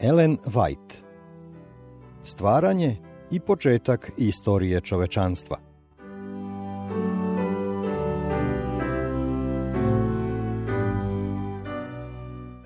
Ellen 0.00 0.38
White 0.44 0.94
Stvaranje 2.22 2.96
i 3.30 3.40
početak 3.40 4.10
istorije 4.18 4.80
čovečanstva 4.80 5.56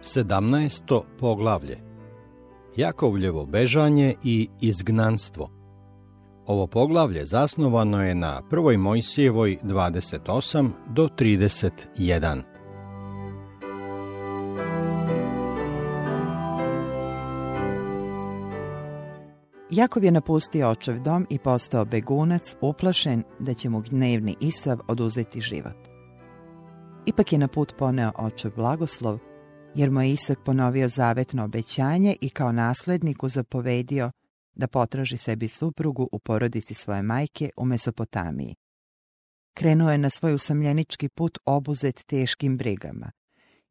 17. 0.03 1.01
poglavlje 1.19 1.79
Jakovljevo 2.77 3.47
bežanje 3.47 4.15
i 4.25 4.49
izgnanstvo 4.61 5.51
Ovo 6.47 6.67
poglavlje 6.67 7.27
zasnovano 7.27 8.05
je 8.05 8.15
na 8.15 8.43
1. 8.51 8.77
Mojsijevoj 8.77 9.59
28 9.63 10.71
do 10.89 11.09
31. 11.19 12.60
Jakov 19.73 20.05
je 20.05 20.11
napustio 20.11 20.69
očev 20.69 20.99
dom 20.99 21.27
i 21.31 21.39
postao 21.39 21.85
begunac, 21.85 22.55
uplašen 22.61 23.23
da 23.41 23.55
će 23.55 23.69
mu 23.69 23.81
gnevni 23.81 24.37
Isav 24.41 24.79
oduzeti 24.89 25.41
život. 25.41 25.77
Ipak 27.07 27.33
je 27.33 27.39
na 27.39 27.49
put 27.49 27.75
poneo 27.79 28.13
očev 28.19 28.53
blagoslov, 28.57 29.19
jer 29.75 29.91
mu 29.91 30.03
je 30.03 30.13
Isak 30.13 30.39
ponovio 30.45 30.89
zavetno 30.89 31.45
obećanje 31.45 32.17
i 32.21 32.31
kao 32.31 32.53
nasledniku 32.53 33.29
zapovedio 33.29 34.11
da 34.55 34.67
potraži 34.67 35.17
sebi 35.17 35.49
suprugu 35.49 36.09
u 36.13 36.19
porodici 36.19 36.75
svoje 36.75 37.03
majke 37.03 37.51
u 37.57 37.65
Mesopotamiji. 37.65 38.55
Krenuo 39.55 39.91
je 39.91 39.99
na 39.99 40.11
svoj 40.11 40.35
usamljenički 40.35 41.09
put 41.09 41.39
obuzet 41.45 42.05
teškim 42.07 42.57
brigama. 42.57 43.11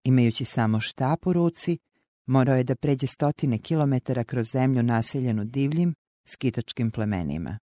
Imajući 0.04 0.46
samo 0.46 0.80
štap 0.80 1.28
u 1.28 1.34
ruci, 1.34 1.78
morao 2.26 2.56
je 2.56 2.64
da 2.64 2.76
pređe 2.76 3.08
stotine 3.08 3.58
kilometara 3.58 4.24
kroz 4.24 4.52
zemlju 4.52 4.84
naseljenu 4.84 5.46
divljim, 5.46 5.96
skitačkim 6.30 6.92
plemenima. 6.92 7.60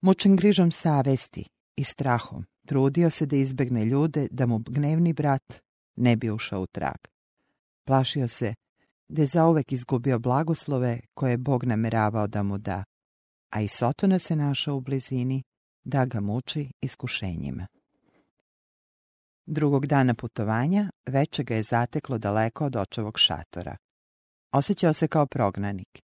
Mučen 0.00 0.36
grižom 0.36 0.70
savesti 0.70 1.44
i 1.76 1.84
strahom, 1.84 2.44
trudio 2.66 3.10
se 3.10 3.26
da 3.26 3.36
izbegne 3.36 3.84
ljude 3.84 4.28
da 4.30 4.46
mu 4.46 4.58
gnevni 4.58 5.12
brat 5.12 5.60
ne 5.96 6.16
bi 6.16 6.30
ušao 6.30 6.62
u 6.62 6.66
trag. 6.66 6.98
Plašio 7.86 8.28
se 8.28 8.54
da 9.08 9.22
je 9.22 9.26
zauvek 9.26 9.72
izgubio 9.72 10.18
blagoslove 10.18 11.00
koje 11.14 11.30
je 11.30 11.38
Bog 11.38 11.64
nameravao 11.64 12.26
da 12.26 12.42
mu 12.42 12.58
da, 12.58 12.84
a 13.50 13.60
i 13.60 13.68
Sotona 13.68 14.18
se 14.18 14.36
našao 14.36 14.76
u 14.76 14.80
blizini 14.80 15.42
da 15.84 16.04
ga 16.04 16.20
muči 16.20 16.70
iskušenjima. 16.80 17.66
Drugog 19.46 19.86
dana 19.86 20.14
putovanja 20.14 20.90
veče 21.06 21.44
ga 21.44 21.54
je 21.54 21.62
zateklo 21.62 22.18
daleko 22.18 22.64
od 22.66 22.76
očevog 22.76 23.18
šatora. 23.18 23.76
Osjećao 24.52 24.92
se 24.92 25.08
kao 25.08 25.26
prognanik, 25.26 26.03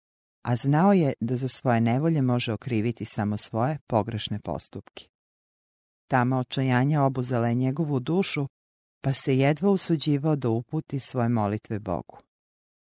a 0.45 0.57
znao 0.57 0.93
je 0.93 1.13
da 1.21 1.37
za 1.37 1.49
svoje 1.49 1.81
nevolje 1.81 2.23
može 2.23 2.53
okriviti 2.53 3.05
samo 3.05 3.37
svoje 3.37 3.79
pogrešne 3.87 4.39
postupke. 4.41 5.09
Tama 6.09 6.39
očajanja 6.39 7.03
obuzela 7.03 7.49
je 7.49 7.55
njegovu 7.55 8.01
dušu, 8.01 8.47
pa 9.01 9.13
se 9.13 9.39
jedva 9.39 9.71
usuđivao 9.71 10.37
da 10.37 10.49
uputi 10.49 11.01
svoje 11.01 11.29
molitve 11.29 11.79
Bogu. 11.79 12.19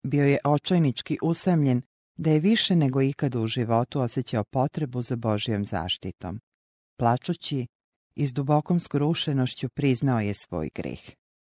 Bio 0.02 0.24
je 0.24 0.38
očajnički 0.44 1.18
usamljen 1.22 1.82
da 2.16 2.30
je 2.30 2.40
više 2.40 2.76
nego 2.76 3.02
ikad 3.02 3.34
u 3.34 3.46
životu 3.46 4.00
osjećao 4.00 4.44
potrebu 4.44 5.02
za 5.02 5.16
Božijom 5.16 5.66
zaštitom. 5.66 6.40
Plačući, 6.96 7.66
i 8.18 8.26
s 8.26 8.32
dubokom 8.32 8.80
skrušenošću 8.80 9.68
priznao 9.68 10.20
je 10.20 10.34
svoj 10.34 10.70
greh 10.74 11.00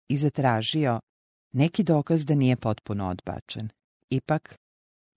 i 0.09 0.19
zatražio 0.19 1.01
neki 1.53 1.83
dokaz 1.83 2.25
da 2.25 2.35
nije 2.35 2.57
potpuno 2.57 3.09
odbačen. 3.09 3.69
Ipak, 4.11 4.59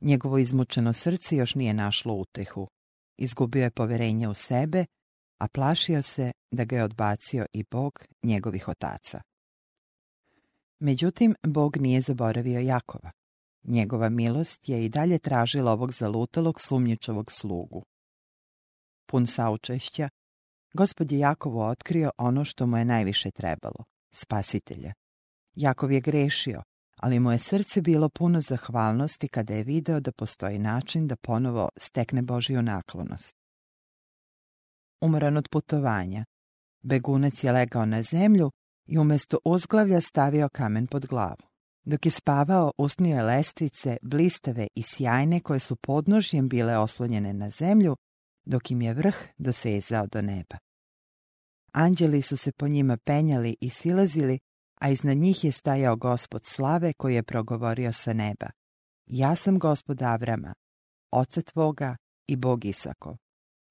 njegovo 0.01 0.37
izmučeno 0.37 0.93
srce 0.93 1.35
još 1.35 1.55
nije 1.55 1.73
našlo 1.73 2.13
utehu. 2.13 2.67
Izgubio 3.17 3.63
je 3.63 3.71
poverenje 3.71 4.27
u 4.27 4.33
sebe, 4.33 4.85
a 5.39 5.47
plašio 5.47 6.01
se 6.01 6.31
da 6.51 6.65
ga 6.65 6.75
je 6.75 6.83
odbacio 6.83 7.45
i 7.53 7.63
Bog 7.71 8.05
njegovih 8.23 8.67
otaca. 8.67 9.21
Međutim, 10.79 11.35
Bog 11.43 11.77
nije 11.77 12.01
zaboravio 12.01 12.59
Jakova. 12.59 13.11
Njegova 13.63 14.09
milost 14.09 14.69
je 14.69 14.85
i 14.85 14.89
dalje 14.89 15.19
tražila 15.19 15.71
ovog 15.71 15.93
zalutalog 15.93 16.61
sumnjičavog 16.61 17.31
slugu. 17.31 17.83
Pun 19.05 19.27
saučešća, 19.27 20.09
Gospod 20.73 21.11
je 21.11 21.19
Jakovu 21.19 21.61
otkrio 21.61 22.11
ono 22.17 22.45
što 22.45 22.65
mu 22.65 22.77
je 22.77 22.85
najviše 22.85 23.31
trebalo, 23.31 23.85
spasitelja. 24.11 24.93
Jakov 25.55 25.91
je 25.91 26.01
grešio, 26.01 26.63
ali 27.01 27.19
mu 27.19 27.31
je 27.31 27.39
srce 27.39 27.81
bilo 27.81 28.09
puno 28.09 28.41
zahvalnosti 28.41 29.27
kada 29.27 29.53
je 29.53 29.63
video 29.63 29.99
da 29.99 30.11
postoji 30.11 30.59
način 30.59 31.07
da 31.07 31.15
ponovo 31.15 31.69
stekne 31.77 32.21
Božiju 32.21 32.61
naklonost. 32.61 33.35
Umoran 35.01 35.37
od 35.37 35.47
putovanja, 35.51 36.25
begunac 36.83 37.43
je 37.43 37.51
legao 37.51 37.85
na 37.85 38.03
zemlju 38.03 38.51
i 38.85 38.97
umjesto 38.97 39.37
uzglavlja 39.45 40.01
stavio 40.01 40.49
kamen 40.49 40.87
pod 40.87 41.05
glavu. 41.05 41.47
Dok 41.85 42.05
je 42.05 42.11
spavao, 42.11 42.71
usnio 42.77 43.15
je 43.15 43.23
lestvice, 43.23 43.97
blistave 44.01 44.67
i 44.75 44.83
sjajne 44.83 45.39
koje 45.39 45.59
su 45.59 45.75
podnožjem 45.75 46.49
bile 46.49 46.77
oslonjene 46.77 47.33
na 47.33 47.49
zemlju, 47.49 47.95
dok 48.45 48.71
im 48.71 48.81
je 48.81 48.93
vrh 48.93 49.15
dosezao 49.37 50.07
do 50.07 50.21
neba. 50.21 50.57
Anđeli 51.73 52.21
su 52.21 52.37
se 52.37 52.51
po 52.51 52.67
njima 52.67 52.97
penjali 52.97 53.55
i 53.61 53.69
silazili, 53.69 54.39
a 54.81 54.89
iznad 54.89 55.17
njih 55.17 55.43
je 55.43 55.51
stajao 55.51 55.95
gospod 55.95 56.41
slave 56.45 56.93
koji 56.93 57.15
je 57.15 57.23
progovorio 57.23 57.93
sa 57.93 58.13
neba. 58.13 58.47
Ja 59.05 59.35
sam 59.35 59.59
gospod 59.59 60.01
Avrama, 60.01 60.53
oca 61.11 61.41
tvoga 61.41 61.95
i 62.27 62.35
Bog 62.35 62.65
Isakov. 62.65 63.17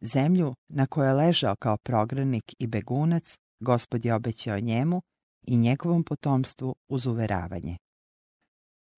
Zemlju 0.00 0.54
na 0.68 0.86
kojoj 0.86 1.08
je 1.08 1.14
ležao 1.14 1.56
kao 1.56 1.76
progranik 1.76 2.54
i 2.58 2.66
begunac, 2.66 3.36
gospod 3.60 4.04
je 4.04 4.14
obećao 4.14 4.60
njemu 4.60 5.02
i 5.46 5.56
njegovom 5.56 6.04
potomstvu 6.04 6.74
uz 6.88 7.06
uveravanje. 7.06 7.76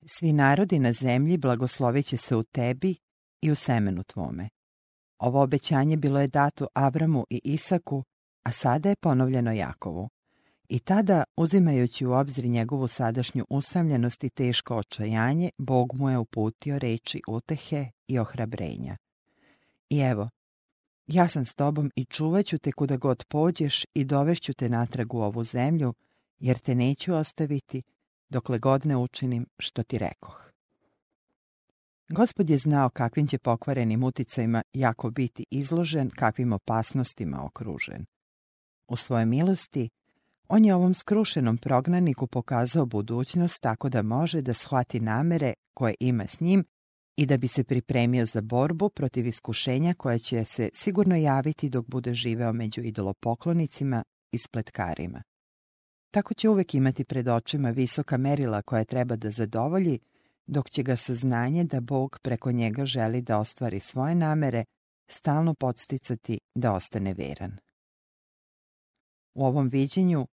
Svi 0.07 0.33
narodi 0.33 0.79
na 0.79 0.93
zemlji 0.93 1.39
blagoslovit 1.39 2.07
će 2.07 2.17
se 2.17 2.37
u 2.37 2.43
tebi 2.43 2.97
i 3.43 3.51
u 3.51 3.55
semenu 3.55 4.03
tvome. 4.05 4.49
Ovo 5.19 5.43
obećanje 5.43 5.97
bilo 5.97 6.21
je 6.21 6.29
dato 6.29 6.67
Avramu 6.75 7.25
i 7.31 7.41
Isaku, 7.45 8.05
a 8.45 8.53
sada 8.53 8.89
je 8.89 8.97
ponovljeno 8.97 9.53
Jakovu. 9.53 10.09
I 10.69 10.79
tada, 10.79 11.25
uzimajući 11.37 12.06
u 12.06 12.12
obzir 12.12 12.45
njegovu 12.45 12.89
sadašnju 12.89 13.45
usamljenost 13.51 14.25
i 14.25 14.31
teško 14.31 14.77
očajanje, 14.77 15.51
Bog 15.59 15.95
mu 15.95 16.11
je 16.11 16.19
uputio 16.19 16.79
reči 16.79 17.21
utehe 17.29 17.87
i 18.09 18.19
ohrabrenja. 18.19 18.97
I 19.91 19.99
evo, 19.99 20.28
ja 21.07 21.28
sam 21.28 21.45
s 21.45 21.55
tobom 21.55 21.91
i 21.97 22.05
čuvat 22.05 22.47
ću 22.47 22.59
te 22.59 22.73
kuda 22.73 22.97
god 22.97 23.25
pođeš 23.25 23.84
i 23.95 24.05
dovešću 24.05 24.55
te 24.55 24.69
natrag 24.69 25.15
u 25.15 25.21
ovu 25.21 25.45
zemlju, 25.45 25.95
jer 26.39 26.59
te 26.59 26.75
neću 26.75 27.15
ostaviti 27.15 27.83
dokle 28.28 28.59
god 28.59 28.87
ne 28.87 28.97
učinim 28.97 29.47
što 29.59 29.83
ti 29.83 29.99
rekoh. 29.99 30.53
Gospod 32.09 32.51
je 32.51 32.59
znao 32.59 32.91
kakvim 32.91 33.27
će 33.27 33.39
pokvarenim 33.39 34.05
uticajima 34.05 34.62
jako 34.73 35.11
biti 35.11 35.45
izložen, 35.51 36.11
kakvim 36.11 36.53
opasnostima 36.53 37.45
okružen. 37.45 38.07
U 38.89 38.97
svojoj 38.97 39.27
milosti, 39.27 39.89
on 40.48 40.64
je 40.64 40.75
ovom 40.75 40.94
skrušenom 40.94 41.59
prognaniku 41.59 42.26
pokazao 42.26 42.86
budućnost 42.86 43.62
tako 43.62 43.88
da 43.88 44.03
može 44.03 44.42
da 44.42 44.54
shvati 44.54 45.00
namere 45.00 45.54
koje 45.75 45.94
ima 46.00 46.26
s 46.26 46.41
njim 46.41 46.64
i 47.16 47.26
da 47.26 47.36
bi 47.36 47.48
se 47.48 47.64
pripremio 47.64 48.26
za 48.26 48.41
borbu 48.41 48.88
protiv 48.88 49.26
iskušenja 49.26 49.94
koja 49.94 50.19
će 50.19 50.44
se 50.44 50.70
sigurno 50.75 51.16
javiti 51.16 51.69
dok 51.69 51.86
bude 51.86 52.14
živeo 52.14 52.53
među 52.53 52.81
idolopoklonicima 52.81 54.03
i 54.32 54.38
spletkarima. 54.38 55.22
Tako 56.10 56.34
će 56.34 56.48
uvek 56.48 56.74
imati 56.74 57.04
pred 57.04 57.28
očima 57.28 57.71
visoka 57.71 58.16
merila 58.16 58.62
koja 58.62 58.84
treba 58.84 59.16
da 59.16 59.30
zadovolji, 59.30 59.98
dok 60.47 60.71
će 60.71 60.83
ga 60.83 60.97
saznanje 60.97 61.65
da 61.65 61.80
Bog 61.80 62.18
preko 62.22 62.53
njega 62.53 62.84
želi 62.84 63.22
da 63.22 63.39
ostvari 63.39 63.80
svoje 63.80 64.15
namere 64.15 64.65
stalno 65.09 65.54
podsticati 65.54 66.41
da 66.54 66.74
ostane 66.74 67.15
veran. 67.15 67.56
U 69.34 69.44
ovom 69.47 69.68
viđenju 69.68 70.27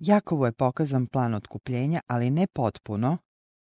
Jakovu 0.00 0.46
je 0.46 0.52
pokazan 0.52 1.06
plan 1.06 1.34
otkupljenja, 1.34 2.00
ali 2.06 2.30
ne 2.30 2.46
potpuno, 2.46 3.18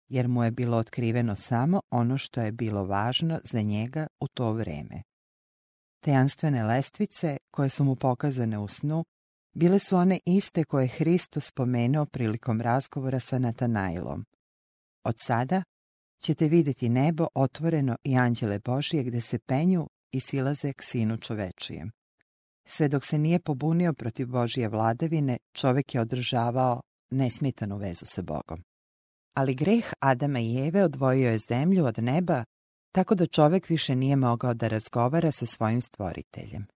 jer 0.09 0.29
mu 0.29 0.45
je 0.45 0.51
bilo 0.51 0.77
otkriveno 0.77 1.37
samo 1.37 1.81
ono 1.91 2.19
što 2.19 2.41
je 2.41 2.53
bilo 2.53 2.85
važno 2.85 3.41
za 3.45 3.61
njega 3.61 4.07
u 4.21 4.29
to 4.29 4.53
vreme. 4.53 5.03
Tejanstvene 6.05 6.65
lestvice 6.65 7.37
koje 7.51 7.69
su 7.69 7.85
mu 7.85 7.97
pokazane 7.97 8.59
u 8.59 8.69
snu 8.69 9.05
bile 9.55 9.79
su 9.79 9.97
one 9.97 10.21
iste 10.27 10.65
koje 10.65 10.85
je 10.85 10.89
Hristo 10.89 11.41
spomenuo 11.41 12.07
prilikom 12.07 12.61
razgovora 12.61 13.21
sa 13.21 13.39
Natanailom. 13.39 14.25
Od 15.05 15.15
sada 15.19 15.63
ćete 16.23 16.49
vidjeti 16.49 16.89
nebo 16.89 17.27
otvoreno 17.35 17.97
i 18.05 18.17
anđele 18.17 18.59
Božije 18.59 19.05
gde 19.05 19.21
se 19.21 19.39
penju 19.39 19.89
i 20.13 20.21
silaze 20.21 20.73
k 20.73 20.83
sinu 20.83 21.17
čovečijem. 21.17 21.91
Sve 22.73 22.89
dok 22.89 23.05
se 23.05 23.19
nije 23.19 23.39
pobunio 23.39 23.93
protiv 23.93 24.27
Božije 24.27 24.69
vladavine, 24.69 25.37
čovjek 25.53 25.95
je 25.95 26.01
održavao 26.01 26.81
nesmitanu 27.11 27.77
vezu 27.77 28.07
sa 28.07 28.23
Bogom. 28.23 28.63
Ali 29.35 29.55
greh 29.55 29.93
Adama 30.01 30.41
i 30.41 30.59
Eve 30.59 30.85
odvojio 30.85 31.31
je 31.31 31.39
zemlju 31.49 31.85
od 31.85 31.99
neba, 31.99 32.45
tako 32.93 33.15
da 33.15 33.27
čovek 33.27 33.69
više 33.69 33.97
nije 33.97 34.17
mogao 34.17 34.55
da 34.55 34.69
razgovara 34.69 35.31
sa 35.31 35.47
svojim 35.47 35.81
stvoriteljem. 35.81 36.67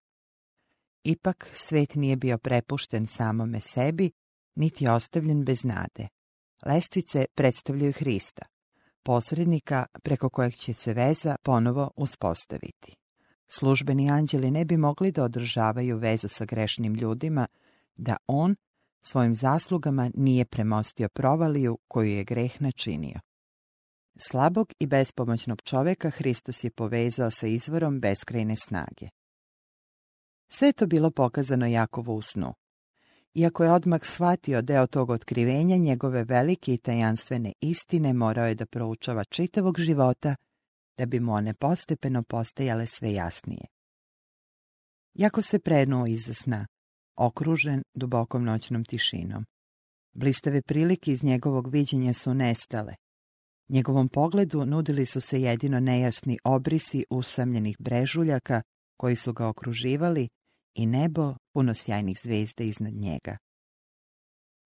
Ipak 1.03 1.49
svet 1.53 1.95
nije 1.95 2.15
bio 2.15 2.37
prepušten 2.37 3.07
samome 3.07 3.61
sebi, 3.61 4.11
niti 4.55 4.87
ostavljen 4.87 5.45
bez 5.45 5.63
nade. 5.63 6.07
Lestvice 6.65 7.25
predstavljaju 7.35 7.93
Hrista, 7.93 8.45
posrednika 9.03 9.85
preko 10.03 10.29
kojeg 10.29 10.53
će 10.53 10.73
se 10.73 10.93
veza 10.93 11.35
ponovo 11.43 11.91
uspostaviti. 11.95 13.04
Službeni 13.47 14.11
anđeli 14.11 14.51
ne 14.51 14.65
bi 14.65 14.77
mogli 14.77 15.11
da 15.11 15.23
održavaju 15.23 15.97
vezu 15.97 16.27
sa 16.27 16.45
grešnim 16.45 16.93
ljudima, 16.93 17.47
da 17.95 18.17
on 18.27 18.55
svojim 19.01 19.35
zaslugama 19.35 20.11
nije 20.13 20.45
premostio 20.45 21.09
provaliju 21.09 21.77
koju 21.87 22.09
je 22.09 22.23
greh 22.23 22.61
načinio. 22.61 23.19
Slabog 24.17 24.73
i 24.79 24.87
bespomoćnog 24.87 25.61
čoveka 25.61 26.09
Hristos 26.09 26.63
je 26.63 26.71
povezao 26.71 27.31
sa 27.31 27.47
izvorom 27.47 27.99
beskrajne 27.99 28.55
snage. 28.55 29.09
Sve 30.47 30.73
to 30.73 30.87
bilo 30.87 31.11
pokazano 31.11 31.67
Jakovu 31.67 32.15
u 32.15 32.21
snu. 32.21 32.53
Iako 33.33 33.63
je 33.63 33.71
odmah 33.71 33.99
shvatio 34.03 34.61
deo 34.61 34.87
tog 34.87 35.09
otkrivenja, 35.09 35.77
njegove 35.77 36.23
velike 36.23 36.73
i 36.73 36.77
tajanstvene 36.77 37.53
istine 37.61 38.13
morao 38.13 38.47
je 38.47 38.55
da 38.55 38.65
proučava 38.65 39.23
čitavog 39.23 39.79
života, 39.79 40.35
da 40.97 41.05
bi 41.05 41.19
mu 41.19 41.33
one 41.33 41.53
postepeno 41.53 42.23
postajale 42.23 42.87
sve 42.87 43.13
jasnije. 43.13 43.65
Jakov 45.13 45.43
se 45.43 45.59
prenuo 45.59 46.07
iza 46.07 46.33
sna, 46.33 46.67
okružen 47.15 47.83
dubokom 47.93 48.43
noćnom 48.43 48.85
tišinom. 48.85 49.45
Blistave 50.13 50.61
prilike 50.61 51.11
iz 51.11 51.23
njegovog 51.23 51.67
viđenja 51.67 52.13
su 52.13 52.33
nestale. 52.33 52.95
Njegovom 53.69 54.09
pogledu 54.09 54.65
nudili 54.65 55.05
su 55.05 55.21
se 55.21 55.41
jedino 55.41 55.79
nejasni 55.79 56.37
obrisi 56.43 57.05
usamljenih 57.09 57.75
brežuljaka 57.79 58.61
koji 58.97 59.15
su 59.15 59.33
ga 59.33 59.47
okruživali 59.47 60.29
i 60.75 60.85
nebo 60.85 61.35
puno 61.53 61.73
sjajnih 61.73 62.17
zvezda 62.23 62.63
iznad 62.63 62.93
njega. 62.93 63.37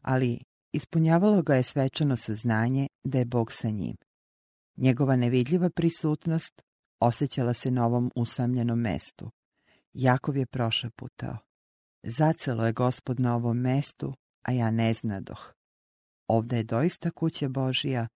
Ali 0.01 0.39
ispunjavalo 0.73 1.41
ga 1.41 1.55
je 1.55 1.63
svečano 1.63 2.17
saznanje 2.17 2.87
da 3.03 3.17
je 3.17 3.25
Bog 3.25 3.53
sa 3.53 3.69
njim. 3.69 3.95
Njegova 4.79 5.15
nevidljiva 5.15 5.69
prisutnost 5.69 6.61
osjećala 6.99 7.53
se 7.53 7.71
na 7.71 7.85
ovom 7.85 8.11
usamljenom 8.15 8.79
mestu. 8.79 9.31
Jakov 9.93 10.37
je 10.37 10.45
prošaputao. 10.45 11.37
Zacelo 12.03 12.65
je 12.65 12.73
gospod 12.73 13.19
na 13.19 13.35
ovom 13.35 13.57
mestu, 13.57 14.13
a 14.41 14.51
ja 14.51 14.71
ne 14.71 14.93
znadoh. 14.93 15.53
Ovde 16.27 16.57
je 16.57 16.63
doista 16.63 17.11
kuća 17.11 17.49
Božija, 17.49 18.07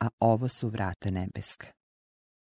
a 0.00 0.08
ovo 0.20 0.48
su 0.48 0.68
vrata 0.68 1.10
nebeska. 1.10 1.66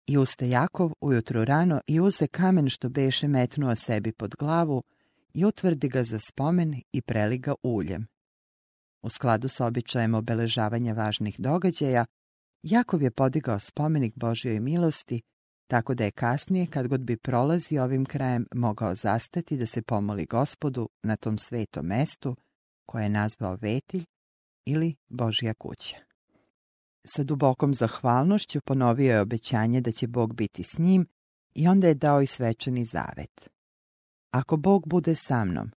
I 0.07 0.17
uste 0.17 0.49
Jakov 0.49 0.91
ujutru 1.01 1.45
rano 1.45 1.81
i 1.87 1.99
uze 1.99 2.27
kamen 2.27 2.69
što 2.69 2.89
beše 2.89 3.27
metnuo 3.27 3.75
sebi 3.75 4.11
pod 4.11 4.35
glavu 4.35 4.83
i 5.33 5.45
utvrdi 5.45 5.89
ga 5.89 6.03
za 6.03 6.19
spomen 6.19 6.81
i 6.91 7.01
preli 7.01 7.37
ga 7.37 7.53
uljem. 7.63 8.07
U 9.01 9.09
skladu 9.09 9.49
sa 9.49 9.65
običajem 9.65 10.15
obeležavanja 10.15 10.93
važnih 10.93 11.35
događaja, 11.39 12.05
Jakov 12.63 13.01
je 13.01 13.11
podigao 13.11 13.59
spomenik 13.59 14.15
Božjoj 14.15 14.59
milosti, 14.59 15.21
tako 15.67 15.93
da 15.93 16.03
je 16.03 16.11
kasnije, 16.11 16.67
kad 16.67 16.87
god 16.87 17.01
bi 17.01 17.17
prolazi 17.17 17.77
ovim 17.77 18.05
krajem, 18.05 18.45
mogao 18.55 18.95
zastati 18.95 19.57
da 19.57 19.65
se 19.65 19.81
pomoli 19.81 20.25
gospodu 20.25 20.89
na 21.03 21.15
tom 21.15 21.37
svetom 21.37 21.85
mestu, 21.85 22.35
koje 22.85 23.03
je 23.03 23.09
nazvao 23.09 23.57
Vetilj 23.61 24.05
ili 24.65 24.95
Božja 25.09 25.53
kuća. 25.53 25.97
Sa 27.05 27.23
dubokom 27.23 27.73
zahvalnošću 27.73 28.61
ponovio 28.61 29.13
je 29.13 29.21
obećanje 29.21 29.81
da 29.81 29.91
će 29.91 30.07
Bog 30.07 30.35
biti 30.35 30.63
s 30.63 30.77
njim 30.77 31.07
i 31.55 31.67
onda 31.67 31.87
je 31.87 31.93
dao 31.93 32.21
i 32.21 32.27
svečani 32.27 32.85
zavet. 32.85 33.49
Ako 34.31 34.57
Bog 34.57 34.87
bude 34.87 35.15
sa 35.15 35.45
mnom 35.45 35.71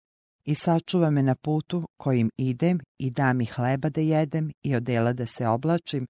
i 0.45 0.55
sačuva 0.55 1.11
me 1.11 1.23
na 1.23 1.35
putu 1.35 1.89
kojim 1.97 2.31
idem 2.37 2.81
i 2.99 3.11
da 3.11 3.33
mi 3.33 3.47
hleba 3.47 3.89
da 3.89 4.01
jedem 4.01 4.53
i 4.63 4.75
odela 4.75 5.13
da 5.13 5.27
se 5.27 5.47
oblačim, 5.47 6.07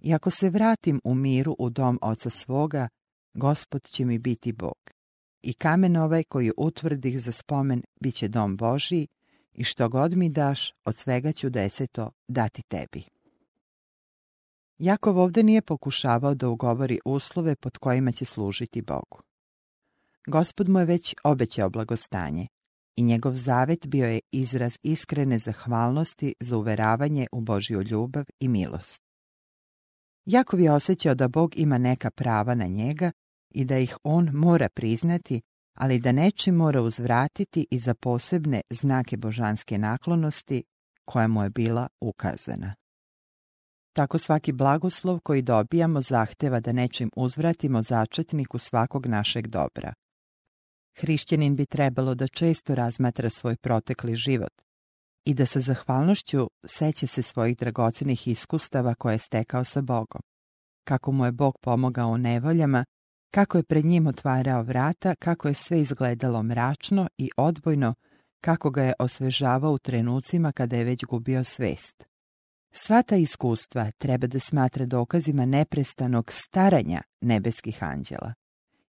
i 0.00 0.14
ako 0.14 0.30
se 0.30 0.50
vratim 0.50 1.00
u 1.04 1.14
miru 1.14 1.56
u 1.58 1.70
dom 1.70 1.98
oca 2.02 2.30
svoga, 2.30 2.88
gospod 3.34 3.82
će 3.82 4.04
mi 4.04 4.18
biti 4.18 4.52
Bog. 4.52 4.78
I 5.42 5.52
kamen 5.52 5.96
ovaj 5.96 6.24
koji 6.24 6.52
utvrdih 6.56 7.20
za 7.20 7.32
spomen 7.32 7.82
bit 8.00 8.14
će 8.14 8.28
dom 8.28 8.56
Božiji 8.56 9.08
i 9.52 9.64
što 9.64 9.88
god 9.88 10.16
mi 10.16 10.28
daš, 10.28 10.72
od 10.84 10.96
svega 10.96 11.32
ću 11.32 11.50
deseto 11.50 12.10
dati 12.28 12.62
tebi. 12.62 13.02
Jakov 14.78 15.18
ovde 15.18 15.42
nije 15.42 15.62
pokušavao 15.62 16.34
da 16.34 16.48
ugovori 16.48 17.00
uslove 17.04 17.56
pod 17.56 17.78
kojima 17.78 18.12
će 18.12 18.24
služiti 18.24 18.82
Bogu. 18.82 19.22
Gospod 20.26 20.68
mu 20.68 20.78
je 20.78 20.84
već 20.84 21.14
obećao 21.24 21.70
blagostanje 21.70 22.46
i 22.96 23.02
njegov 23.02 23.34
zavet 23.34 23.86
bio 23.86 24.06
je 24.06 24.20
izraz 24.32 24.76
iskrene 24.82 25.38
zahvalnosti 25.38 26.34
za 26.40 26.56
uveravanje 26.56 27.26
u 27.32 27.40
Božju 27.40 27.82
ljubav 27.82 28.24
i 28.40 28.48
milost. 28.48 29.09
Jakov 30.26 30.60
je 30.60 30.72
osjećao 30.72 31.14
da 31.14 31.28
Bog 31.28 31.56
ima 31.56 31.78
neka 31.78 32.10
prava 32.10 32.54
na 32.54 32.66
njega 32.66 33.12
i 33.50 33.64
da 33.64 33.78
ih 33.78 33.96
on 34.04 34.30
mora 34.32 34.68
priznati, 34.68 35.40
ali 35.78 35.98
da 35.98 36.12
nečim 36.12 36.54
mora 36.54 36.82
uzvratiti 36.82 37.66
i 37.70 37.78
za 37.78 37.94
posebne 37.94 38.60
znake 38.70 39.16
božanske 39.16 39.78
naklonosti 39.78 40.62
koja 41.04 41.28
mu 41.28 41.42
je 41.42 41.50
bila 41.50 41.88
ukazana. 42.00 42.74
Tako 43.92 44.18
svaki 44.18 44.52
blagoslov 44.52 45.20
koji 45.20 45.42
dobijamo 45.42 46.00
zahteva 46.00 46.60
da 46.60 46.72
nečim 46.72 47.10
uzvratimo 47.16 47.82
začetniku 47.82 48.58
svakog 48.58 49.06
našeg 49.06 49.46
dobra. 49.46 49.94
Hrišćanin 50.96 51.56
bi 51.56 51.66
trebalo 51.66 52.14
da 52.14 52.28
često 52.28 52.74
razmatra 52.74 53.30
svoj 53.30 53.56
protekli 53.56 54.16
život 54.16 54.52
i 55.24 55.34
da 55.34 55.46
sa 55.46 55.60
zahvalnošću 55.60 56.50
seća 56.64 57.06
se 57.06 57.22
svojih 57.22 57.56
dragocenih 57.58 58.28
iskustava 58.28 58.94
koje 58.94 59.14
je 59.14 59.18
stekao 59.18 59.64
sa 59.64 59.80
Bogom. 59.80 60.22
Kako 60.84 61.12
mu 61.12 61.24
je 61.24 61.32
Bog 61.32 61.58
pomogao 61.60 62.08
u 62.08 62.18
nevoljama, 62.18 62.84
kako 63.30 63.56
je 63.56 63.62
pred 63.62 63.84
njim 63.84 64.06
otvarao 64.06 64.62
vrata, 64.62 65.14
kako 65.14 65.48
je 65.48 65.54
sve 65.54 65.80
izgledalo 65.80 66.42
mračno 66.42 67.08
i 67.18 67.30
odbojno, 67.36 67.94
kako 68.40 68.70
ga 68.70 68.82
je 68.82 68.92
osvežavao 68.98 69.72
u 69.72 69.78
trenucima 69.78 70.52
kada 70.52 70.76
je 70.76 70.84
već 70.84 71.04
gubio 71.04 71.44
svest. 71.44 72.04
Sva 72.72 73.02
ta 73.02 73.16
iskustva 73.16 73.90
treba 73.98 74.26
da 74.26 74.40
smatra 74.40 74.86
dokazima 74.86 75.44
neprestanog 75.46 76.32
staranja 76.32 77.02
nebeskih 77.20 77.82
anđela. 77.82 78.34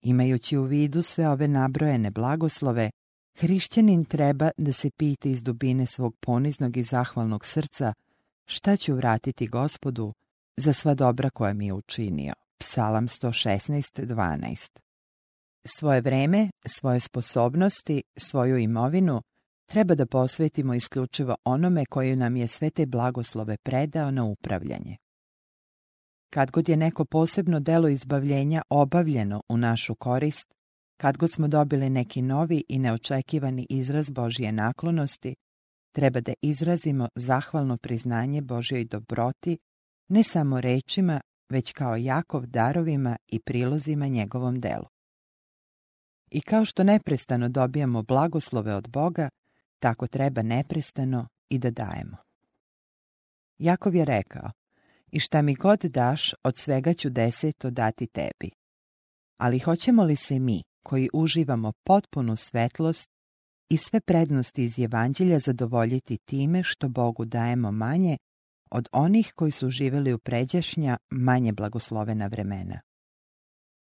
Imajući 0.03 0.57
u 0.57 0.63
vidu 0.63 1.03
sve 1.03 1.29
ove 1.29 1.49
nabrojene 1.49 2.11
blagoslove, 2.11 2.91
hrišćanin 3.35 4.05
treba 4.05 4.51
da 4.57 4.73
se 4.73 4.91
pita 4.91 5.29
iz 5.29 5.43
dubine 5.43 5.87
svog 5.87 6.17
poniznog 6.21 6.77
i 6.77 6.83
zahvalnog 6.83 7.47
srca 7.47 7.93
šta 8.47 8.77
ću 8.77 8.95
vratiti 8.95 9.47
gospodu 9.47 10.13
za 10.57 10.73
sva 10.73 10.95
dobra 10.95 11.31
koja 11.31 11.53
mi 11.53 11.67
je 11.67 11.73
učinio. 11.73 12.35
Psalam 12.59 13.09
116.12 13.09 14.79
Svoje 15.65 16.01
vreme, 16.01 16.51
svoje 16.67 17.01
sposobnosti, 17.01 18.03
svoju 18.17 18.59
imovinu 18.59 19.23
treba 19.67 19.95
da 19.95 20.07
posvetimo 20.07 20.75
isključivo 20.75 21.37
onome 21.45 21.87
koji 21.87 22.17
nam 22.17 22.37
je 22.37 22.47
sve 22.47 22.71
te 22.71 22.87
blagoslove 22.87 23.57
predao 23.57 24.11
na 24.11 24.25
upravljanje. 24.25 24.97
Kad 26.31 26.51
god 26.51 26.69
je 26.69 26.77
neko 26.77 27.05
posebno 27.05 27.61
delo 27.61 27.89
izbavljenja 27.89 28.63
obavljeno 28.71 29.43
u 29.49 29.57
našu 29.57 29.95
korist, 29.95 30.55
kad 30.97 31.17
god 31.17 31.33
smo 31.33 31.49
dobili 31.49 31.91
neki 31.91 32.23
novi 32.23 32.65
i 32.69 32.79
neočekivani 32.79 33.67
izraz 33.71 34.11
Božje 34.11 34.53
naklonosti, 34.53 35.35
treba 35.93 36.21
da 36.21 36.33
izrazimo 36.43 37.09
zahvalno 37.15 37.77
priznanje 37.77 38.43
Božjoj 38.43 38.85
dobroti, 38.85 39.59
ne 40.09 40.23
samo 40.23 40.61
rečima, 40.61 41.21
već 41.49 41.73
kao 41.73 41.97
Jakov 41.97 42.47
darovima 42.47 43.17
i 43.29 43.41
prilozima 43.41 44.09
njegovom 44.09 44.61
delu. 44.61 44.87
I 46.31 46.41
kao 46.41 46.65
što 46.65 46.85
neprestano 46.85 47.49
dobijamo 47.49 48.03
blagoslove 48.03 48.75
od 48.75 48.89
Boga, 48.89 49.29
tako 49.79 50.07
treba 50.07 50.43
neprestano 50.43 51.29
i 51.49 51.59
da 51.59 51.71
dajemo. 51.71 52.17
Jakov 53.59 53.95
je 53.95 54.05
rekao, 54.05 54.51
i 55.13 55.21
šta 55.21 55.43
mi 55.43 55.55
god 55.55 55.81
daš, 55.81 56.35
od 56.45 56.57
svega 56.57 56.95
ću 56.95 57.11
deseto 57.11 57.71
dati 57.71 58.07
tebi. 58.07 58.51
Ali 59.37 59.59
hoćemo 59.59 60.05
li 60.05 60.17
se 60.17 60.39
mi, 60.39 60.63
koji 60.85 61.09
uživamo 61.13 61.73
potpunu 61.85 62.37
svetlost 62.37 63.11
i 63.71 63.77
sve 63.77 64.01
prednosti 64.01 64.65
iz 64.65 64.79
Evanđelja 64.79 65.39
zadovoljiti 65.39 66.19
time 66.19 66.63
što 66.63 66.89
Bogu 66.89 67.25
dajemo 67.25 67.73
manje 67.73 68.17
od 68.71 68.89
onih 68.93 69.33
koji 69.37 69.51
su 69.51 69.71
živeli 69.71 70.13
u 70.13 70.19
pređašnja 70.19 70.97
manje 71.11 71.53
blagoslovena 71.53 72.27
vremena. 72.27 72.81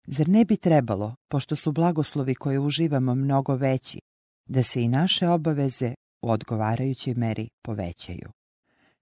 Zar 0.07 0.28
ne 0.28 0.45
bi 0.45 0.57
trebalo, 0.57 1.14
pošto 1.28 1.57
su 1.57 1.73
blagoslovi 1.73 2.35
koje 2.35 2.59
uživamo 2.59 3.14
mnogo 3.14 3.54
veći, 3.54 4.00
da 4.47 4.62
se 4.62 4.83
i 4.83 4.88
naše 4.88 5.28
obaveze 5.28 5.95
u 6.23 6.30
odgovarajućoj 6.30 7.14
meri 7.14 7.49
povećaju? 7.62 8.30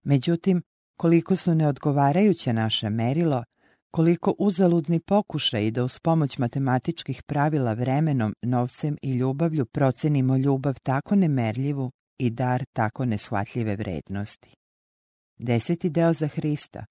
Međutim, 0.03 0.63
koliko 0.97 1.37
su 1.37 1.55
neodgovarajuće 1.55 2.53
naše 2.53 2.91
merilo, 2.91 3.45
koliko 3.91 4.35
uzaludni 4.39 5.01
pokušaj 5.01 5.71
da 5.71 5.85
uz 5.85 5.99
pomoć 5.99 6.39
matematičkih 6.39 7.23
pravila 7.23 7.73
vremenom, 7.73 8.35
novcem 8.43 8.97
i 9.03 9.13
ljubavlju 9.13 9.67
procenimo 9.67 10.37
ljubav 10.37 10.75
tako 10.83 11.15
nemerljivu 11.15 11.91
i 12.19 12.31
dar 12.31 12.65
tako 12.73 13.05
neshvatljive 13.05 13.77
vrednosti. 13.77 14.55
Deseti 15.39 15.91
deo 15.91 16.13
za 16.13 16.29
Hrista, 16.29 16.85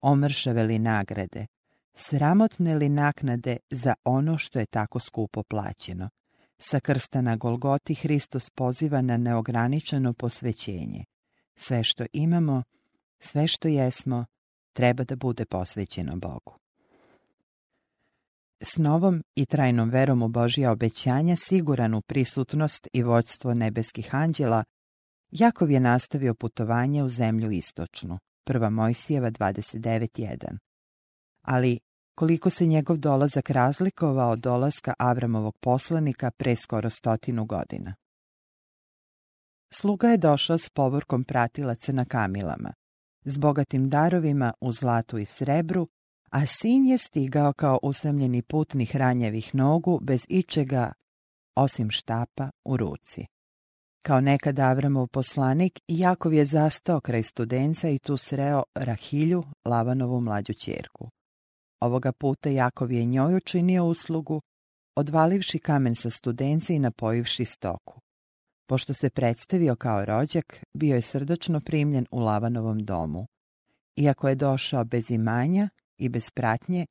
omršave 0.00 0.62
li 0.62 0.78
nagrade, 0.78 1.46
sramotne 1.94 2.74
li 2.74 2.88
naknade 2.88 3.56
za 3.70 3.94
ono 4.04 4.38
što 4.38 4.58
je 4.58 4.66
tako 4.66 5.00
skupo 5.00 5.42
plaćeno. 5.42 6.10
Sa 6.58 6.80
krsta 6.80 7.20
na 7.20 7.36
Golgoti 7.36 7.94
Hristos 7.94 8.50
poziva 8.50 9.02
na 9.02 9.16
neograničeno 9.16 10.12
posvećenje. 10.12 11.04
Sve 11.54 11.82
što 11.82 12.04
imamo, 12.12 12.62
sve 13.18 13.46
što 13.46 13.68
jesmo, 13.68 14.24
treba 14.74 15.04
da 15.04 15.16
bude 15.16 15.44
posvećeno 15.44 16.16
Bogu. 16.16 16.58
S 18.60 18.76
novom 18.76 19.22
i 19.34 19.46
trajnom 19.46 19.90
verom 19.90 20.22
u 20.22 20.28
Božja 20.28 20.72
obećanja, 20.72 21.36
siguran 21.36 21.94
u 21.94 22.02
prisutnost 22.02 22.88
i 22.92 23.02
vođstvo 23.02 23.54
nebeskih 23.54 24.14
anđela, 24.14 24.64
Jakov 25.30 25.70
je 25.70 25.80
nastavio 25.80 26.34
putovanje 26.34 27.02
u 27.02 27.08
zemlju 27.08 27.50
istočnu, 27.50 28.18
prva 28.44 28.70
Mojsijeva 28.70 29.30
29.1. 29.30 30.58
Ali 31.42 31.78
koliko 32.14 32.50
se 32.50 32.66
njegov 32.66 32.96
dolazak 32.96 33.50
razlikovao 33.50 34.30
od 34.30 34.38
dolaska 34.38 34.94
Avramovog 34.98 35.58
poslanika 35.60 36.30
pre 36.30 36.56
skoro 36.56 36.90
stotinu 36.90 37.44
godina. 37.44 37.94
Sluga 39.72 40.08
je 40.08 40.18
došao 40.18 40.58
s 40.58 40.70
povorkom 40.70 41.24
pratilaca 41.24 41.92
na 41.92 42.04
kamilama, 42.04 42.72
s 43.24 43.38
bogatim 43.38 43.90
darovima 43.90 44.52
u 44.60 44.72
zlatu 44.72 45.18
i 45.18 45.26
srebru, 45.26 45.88
a 46.30 46.46
sin 46.46 46.86
je 46.86 46.98
stigao 46.98 47.52
kao 47.52 47.78
usamljeni 47.82 48.42
putnih 48.42 48.96
ranjevih 48.96 49.54
nogu 49.54 50.00
bez 50.02 50.26
ičega 50.28 50.92
osim 51.56 51.90
štapa 51.90 52.50
u 52.64 52.76
ruci. 52.76 53.26
Kao 54.02 54.20
nekad 54.20 54.58
Avramov 54.58 55.06
poslanik, 55.06 55.80
Jakov 55.88 56.34
je 56.34 56.44
zastao 56.44 57.00
kraj 57.00 57.22
studenca 57.22 57.88
i 57.88 57.98
tu 57.98 58.16
sreo 58.16 58.62
Rahilju, 58.74 59.44
Lavanovu 59.64 60.20
mlađu 60.20 60.54
čerku. 60.54 61.10
Ovoga 61.80 62.12
puta 62.12 62.50
Jakov 62.50 62.92
je 62.92 63.04
njoj 63.04 63.36
učinio 63.36 63.84
uslugu, 63.84 64.40
odvalivši 64.96 65.58
kamen 65.58 65.94
sa 65.94 66.10
studenca 66.10 66.72
i 66.72 66.78
napojivši 66.78 67.44
stoku. 67.44 68.00
Pošto 68.66 68.94
se 68.94 69.10
predstavio 69.10 69.76
kao 69.76 70.04
rođak, 70.04 70.64
bio 70.74 70.94
je 70.94 71.02
srdačno 71.02 71.60
primljen 71.60 72.06
u 72.10 72.20
Lavanovom 72.20 72.84
domu. 72.84 73.26
Iako 73.96 74.28
je 74.28 74.34
došao 74.34 74.84
bez 74.84 75.10
imanja 75.10 75.68
i 75.98 76.08
bez 76.08 76.30
pratnje, 76.30 76.86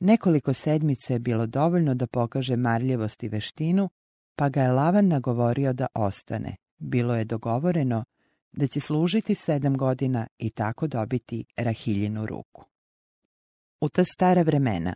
nekoliko 0.00 0.52
sedmice 0.52 1.12
je 1.12 1.18
bilo 1.18 1.46
dovoljno 1.46 1.94
da 1.94 2.06
pokaže 2.06 2.56
marljivost 2.56 3.22
i 3.22 3.28
veštinu, 3.28 3.88
pa 4.36 4.48
ga 4.48 4.62
je 4.62 4.72
Lavan 4.72 5.08
nagovorio 5.08 5.72
da 5.72 5.86
ostane. 5.94 6.56
Bilo 6.78 7.16
je 7.16 7.24
dogovoreno 7.24 8.04
da 8.52 8.66
će 8.66 8.80
služiti 8.80 9.34
sedam 9.34 9.76
godina 9.76 10.26
i 10.38 10.50
tako 10.50 10.86
dobiti 10.86 11.44
Rahiljinu 11.56 12.26
ruku. 12.26 12.64
U 13.80 13.88
ta 13.88 14.04
stara 14.04 14.42
vremena, 14.42 14.94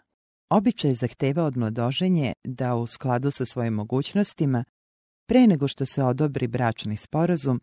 običaj 0.50 0.94
zahteva 0.94 1.44
od 1.44 1.56
mladoženje 1.56 2.32
da 2.44 2.74
u 2.74 2.86
skladu 2.86 3.30
sa 3.30 3.46
svojim 3.46 3.74
mogućnostima, 3.74 4.64
pre 5.26 5.46
nego 5.46 5.68
što 5.68 5.86
se 5.86 6.04
odobri 6.04 6.46
bračni 6.46 6.96
sporazum, 6.96 7.60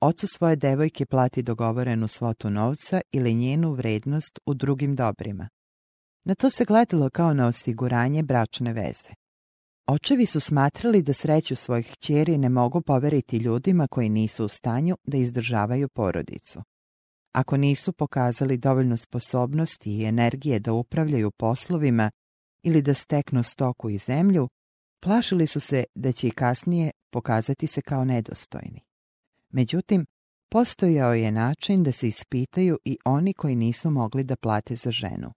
ocu 0.00 0.26
svoje 0.26 0.56
devojke 0.56 1.06
plati 1.06 1.42
dogovorenu 1.42 2.08
svotu 2.08 2.50
novca 2.50 3.00
ili 3.12 3.34
njenu 3.34 3.72
vrednost 3.72 4.38
u 4.46 4.54
drugim 4.54 4.96
dobrima. 4.96 5.48
Na 6.24 6.34
to 6.34 6.50
se 6.50 6.64
gledalo 6.64 7.10
kao 7.10 7.34
na 7.34 7.46
osiguranje 7.46 8.22
bračne 8.22 8.72
veze. 8.72 9.08
Očevi 9.86 10.26
su 10.26 10.40
smatrali 10.40 11.02
da 11.02 11.12
sreću 11.12 11.56
svojih 11.56 11.92
kćeri 11.92 12.38
ne 12.38 12.48
mogu 12.48 12.82
poveriti 12.82 13.36
ljudima 13.36 13.86
koji 13.88 14.08
nisu 14.08 14.44
u 14.44 14.48
stanju 14.48 14.96
da 15.04 15.16
izdržavaju 15.16 15.88
porodicu. 15.88 16.62
Ako 17.32 17.56
nisu 17.56 17.92
pokazali 17.92 18.56
dovoljno 18.56 18.96
sposobnosti 18.96 19.90
i 19.90 20.04
energije 20.04 20.58
da 20.58 20.72
upravljaju 20.72 21.30
poslovima 21.30 22.10
ili 22.62 22.82
da 22.82 22.94
steknu 22.94 23.42
stoku 23.42 23.90
i 23.90 23.98
zemlju, 23.98 24.48
plašili 25.00 25.46
su 25.46 25.60
se 25.60 25.84
da 25.94 26.12
će 26.12 26.28
i 26.28 26.30
kasnije 26.30 26.90
pokazati 27.12 27.66
se 27.66 27.82
kao 27.82 28.04
nedostojni. 28.04 28.80
Međutim, 29.50 30.06
postojao 30.50 31.14
je 31.14 31.32
način 31.32 31.82
da 31.82 31.92
se 31.92 32.08
ispitaju 32.08 32.78
i 32.84 32.98
oni 33.04 33.34
koji 33.34 33.56
nisu 33.56 33.90
mogli 33.90 34.24
da 34.24 34.36
plate 34.36 34.76
za 34.76 34.90
ženu. 34.90 35.32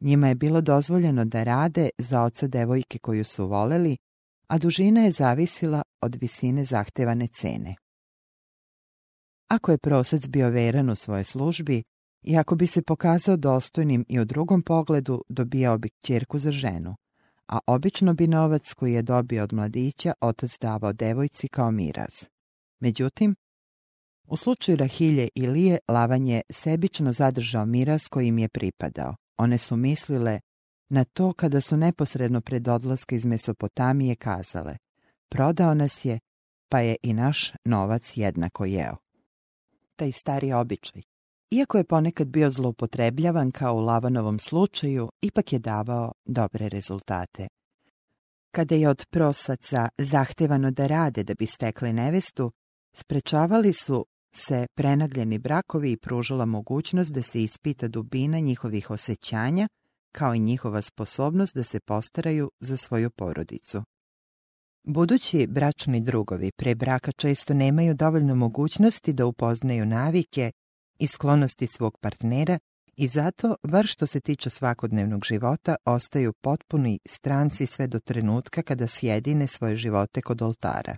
Njima 0.00 0.28
je 0.28 0.34
bilo 0.34 0.60
dozvoljeno 0.60 1.24
da 1.24 1.44
rade 1.44 1.88
za 1.98 2.22
oca 2.22 2.46
devojke 2.46 2.98
koju 2.98 3.24
su 3.24 3.46
voleli, 3.46 3.96
a 4.48 4.58
dužina 4.58 5.00
je 5.00 5.10
zavisila 5.10 5.82
od 6.00 6.16
visine 6.20 6.64
zahtevane 6.64 7.28
cene. 7.28 7.74
Ako 9.48 9.70
je 9.70 9.78
prosac 9.78 10.26
bio 10.26 10.50
veran 10.50 10.90
u 10.90 10.96
svojoj 10.96 11.24
službi 11.24 11.82
i 12.22 12.36
ako 12.36 12.54
bi 12.54 12.66
se 12.66 12.82
pokazao 12.82 13.36
dostojnim 13.36 14.04
i 14.08 14.20
u 14.20 14.24
drugom 14.24 14.62
pogledu, 14.62 15.24
dobijao 15.28 15.78
bi 15.78 15.88
kćerku 15.88 16.38
za 16.38 16.50
ženu, 16.50 16.96
a 17.48 17.58
obično 17.66 18.14
bi 18.14 18.26
novac 18.26 18.72
koji 18.72 18.92
je 18.92 19.02
dobio 19.02 19.42
od 19.42 19.52
mladića 19.52 20.12
otac 20.20 20.58
davao 20.60 20.92
devojci 20.92 21.48
kao 21.48 21.70
miraz. 21.70 22.24
Međutim, 22.80 23.34
u 24.24 24.36
slučaju 24.36 24.76
Rahilje 24.76 25.28
i 25.34 25.46
Lije 25.46 25.78
Lavan 25.88 26.26
je 26.26 26.42
sebično 26.50 27.12
zadržao 27.12 27.66
miraz 27.66 28.08
koji 28.08 28.26
im 28.26 28.38
je 28.38 28.48
pripadao. 28.48 29.16
One 29.36 29.58
su 29.58 29.76
mislile 29.76 30.40
na 30.88 31.04
to 31.04 31.32
kada 31.32 31.60
su 31.60 31.76
neposredno 31.76 32.40
pred 32.40 32.68
odlaska 32.68 33.16
iz 33.16 33.24
Mesopotamije 33.24 34.16
kazale 34.16 34.76
prodao 35.28 35.74
nas 35.74 36.04
je, 36.04 36.18
pa 36.68 36.80
je 36.80 36.96
i 37.02 37.12
naš 37.12 37.52
novac 37.64 38.16
jednako 38.16 38.64
jeo 38.64 38.96
taj 39.98 40.12
stari 40.12 40.52
običaj. 40.52 41.02
Iako 41.50 41.78
je 41.78 41.84
ponekad 41.84 42.28
bio 42.28 42.50
zloupotrebljavan 42.50 43.50
kao 43.50 43.74
u 43.74 43.80
Lavanovom 43.80 44.38
slučaju, 44.38 45.10
ipak 45.20 45.52
je 45.52 45.58
davao 45.58 46.12
dobre 46.24 46.68
rezultate. 46.68 47.48
Kada 48.50 48.74
je 48.74 48.88
od 48.88 49.06
prosaca 49.10 49.88
zahtevano 49.98 50.70
da 50.70 50.86
rade 50.86 51.24
da 51.24 51.34
bi 51.34 51.46
stekli 51.46 51.92
nevestu, 51.92 52.52
sprečavali 52.92 53.72
su 53.72 54.06
se 54.32 54.66
prenagljeni 54.74 55.38
brakovi 55.38 55.90
i 55.90 55.96
pružala 55.96 56.44
mogućnost 56.44 57.12
da 57.12 57.22
se 57.22 57.42
ispita 57.42 57.88
dubina 57.88 58.38
njihovih 58.38 58.90
osjećanja, 58.90 59.68
kao 60.12 60.34
i 60.34 60.38
njihova 60.38 60.82
sposobnost 60.82 61.54
da 61.54 61.64
se 61.64 61.80
postaraju 61.80 62.50
za 62.60 62.76
svoju 62.76 63.10
porodicu. 63.10 63.82
Budući 64.84 65.46
bračni 65.46 66.00
drugovi 66.00 66.50
pre 66.56 66.74
braka 66.74 67.12
često 67.12 67.54
nemaju 67.54 67.94
dovoljno 67.94 68.34
mogućnosti 68.34 69.12
da 69.12 69.26
upoznaju 69.26 69.86
navike 69.86 70.52
i 70.98 71.06
sklonosti 71.06 71.66
svog 71.66 71.98
partnera 72.00 72.58
i 72.96 73.08
zato, 73.08 73.54
bar 73.62 73.86
što 73.86 74.06
se 74.06 74.20
tiče 74.20 74.50
svakodnevnog 74.50 75.24
života, 75.24 75.76
ostaju 75.84 76.32
potpuni 76.32 76.98
stranci 77.06 77.66
sve 77.66 77.86
do 77.86 78.00
trenutka 78.00 78.62
kada 78.62 78.86
sjedine 78.86 79.46
svoje 79.46 79.76
živote 79.76 80.22
kod 80.22 80.42
oltara. 80.42 80.96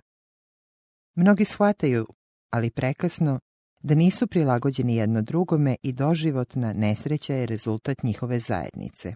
Mnogi 1.15 1.45
shvataju, 1.45 2.07
ali 2.49 2.71
prekasno, 2.71 3.39
da 3.83 3.95
nisu 3.95 4.27
prilagođeni 4.27 4.95
jedno 4.95 5.21
drugome 5.21 5.75
i 5.83 5.93
doživotna 5.93 6.73
nesreća 6.73 7.33
je 7.33 7.45
rezultat 7.45 8.03
njihove 8.03 8.39
zajednice. 8.39 9.13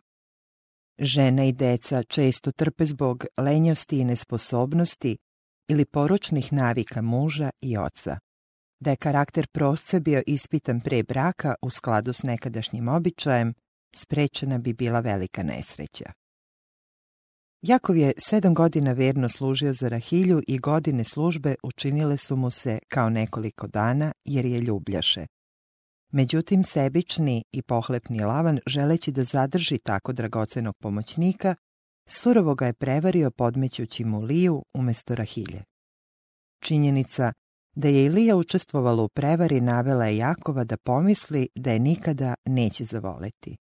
Žena 0.99 1.45
i 1.45 1.51
deca 1.51 2.03
često 2.03 2.51
trpe 2.51 2.85
zbog 2.85 3.25
lenjosti 3.37 3.99
i 3.99 4.05
nesposobnosti 4.05 5.17
ili 5.67 5.85
poročnih 5.85 6.53
navika 6.53 7.01
muža 7.01 7.49
i 7.61 7.77
oca. 7.77 8.19
Da 8.79 8.89
je 8.89 8.95
karakter 8.95 9.47
prosce 9.47 9.99
bio 9.99 10.23
ispitan 10.27 10.81
pre 10.81 11.03
braka 11.03 11.55
u 11.61 11.69
skladu 11.69 12.13
s 12.13 12.23
nekadašnjim 12.23 12.87
običajem, 12.87 13.53
sprečena 13.95 14.57
bi 14.57 14.73
bila 14.73 14.99
velika 14.99 15.43
nesreća. 15.43 16.11
Jakov 17.61 17.97
je 17.97 18.13
sedam 18.17 18.53
godina 18.53 18.93
verno 18.93 19.29
služio 19.29 19.73
za 19.73 19.89
Rahilju 19.89 20.41
i 20.47 20.59
godine 20.59 21.03
službe 21.03 21.55
učinile 21.63 22.17
su 22.17 22.35
mu 22.35 22.51
se 22.51 22.79
kao 22.87 23.09
nekoliko 23.09 23.67
dana 23.67 24.11
jer 24.25 24.45
je 24.45 24.61
ljubljaše. 24.61 25.25
Međutim, 26.11 26.63
sebični 26.63 27.43
i 27.51 27.61
pohlepni 27.61 28.19
Lavan, 28.19 28.59
želeći 28.67 29.11
da 29.11 29.23
zadrži 29.23 29.77
tako 29.77 30.13
dragocenog 30.13 30.75
pomoćnika, 30.77 31.55
surovo 32.07 32.55
ga 32.55 32.65
je 32.65 32.73
prevario 32.73 33.31
podmećući 33.31 34.03
mu 34.03 34.21
Liju 34.21 34.63
umjesto 34.73 35.15
Rahilje. 35.15 35.63
Činjenica 36.63 37.33
da 37.75 37.87
je 37.87 38.05
Ilija 38.05 38.35
učestvovala 38.35 39.03
u 39.03 39.09
prevari 39.09 39.61
navela 39.61 40.05
je 40.05 40.17
Jakova 40.17 40.63
da 40.63 40.77
pomisli 40.77 41.47
da 41.55 41.71
je 41.71 41.79
nikada 41.79 42.33
neće 42.45 42.85
zavoleti. 42.85 43.57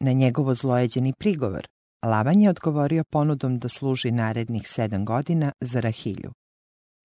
Na 0.00 0.12
njegovo 0.12 0.54
zlojeđeni 0.54 1.12
prigovor, 1.18 1.66
Lavan 2.04 2.40
je 2.40 2.50
odgovorio 2.50 3.04
ponudom 3.10 3.58
da 3.58 3.68
služi 3.68 4.10
narednih 4.10 4.68
sedam 4.68 5.04
godina 5.04 5.52
za 5.60 5.80
Rahilju. 5.80 6.32